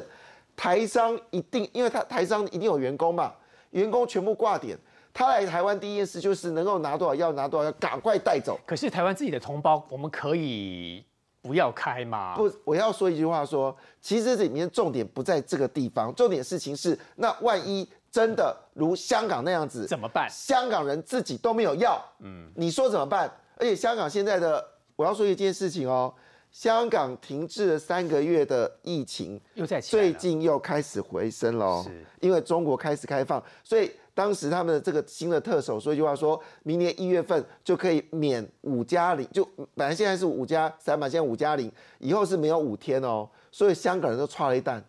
[0.56, 3.34] 台商一定，因为他台商一定有员工嘛，
[3.72, 4.78] 员工全部挂点，
[5.12, 8.60] 他来台湾第一件事就是能够拿多少药拿多少药，赶快带走。
[8.64, 11.04] 可是台湾自己的同胞，我们可以
[11.42, 12.36] 不要开吗？
[12.38, 17.90] 不，我要说一句话，说其实这里面重点不在这个地方，重点事情是那万一。
[18.14, 20.30] 真的如香港那样子怎么办？
[20.30, 23.28] 香港人自己都没有药，嗯，你说怎么办？
[23.58, 24.64] 而且香港现在的，
[24.96, 26.14] 我要说一件事情哦，
[26.52, 39.44] 香港停滞了三个月的疫情又在最近又开始回升了，是，因为中国开始开放，所以当时他们的这个新的特首说一句话说，明年一月份就可以免五加零，就
[39.74, 44.86] 本来现在是五加三嘛，现在五加零，以后是没有五天哦，所以香港人都踹了一蛋，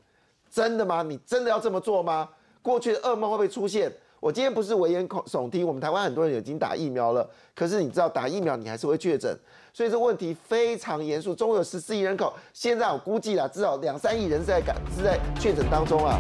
[0.51, 1.03] 真的吗？
[1.03, 2.29] 你真的要这么做吗？
[2.65, 3.93] 过去的噩梦会不会出现？
[4.21, 9.39] 我今天不是危言恐耸听，我们台湾很多人已经打疫苗了，可是你知道打疫苗你还是会确诊，
[9.75, 11.35] 所以这问题非常严肃。
[11.35, 16.19] 中国有十四亿人口，现在我估计啦，至少两三亿人是在感是在确诊当中啊。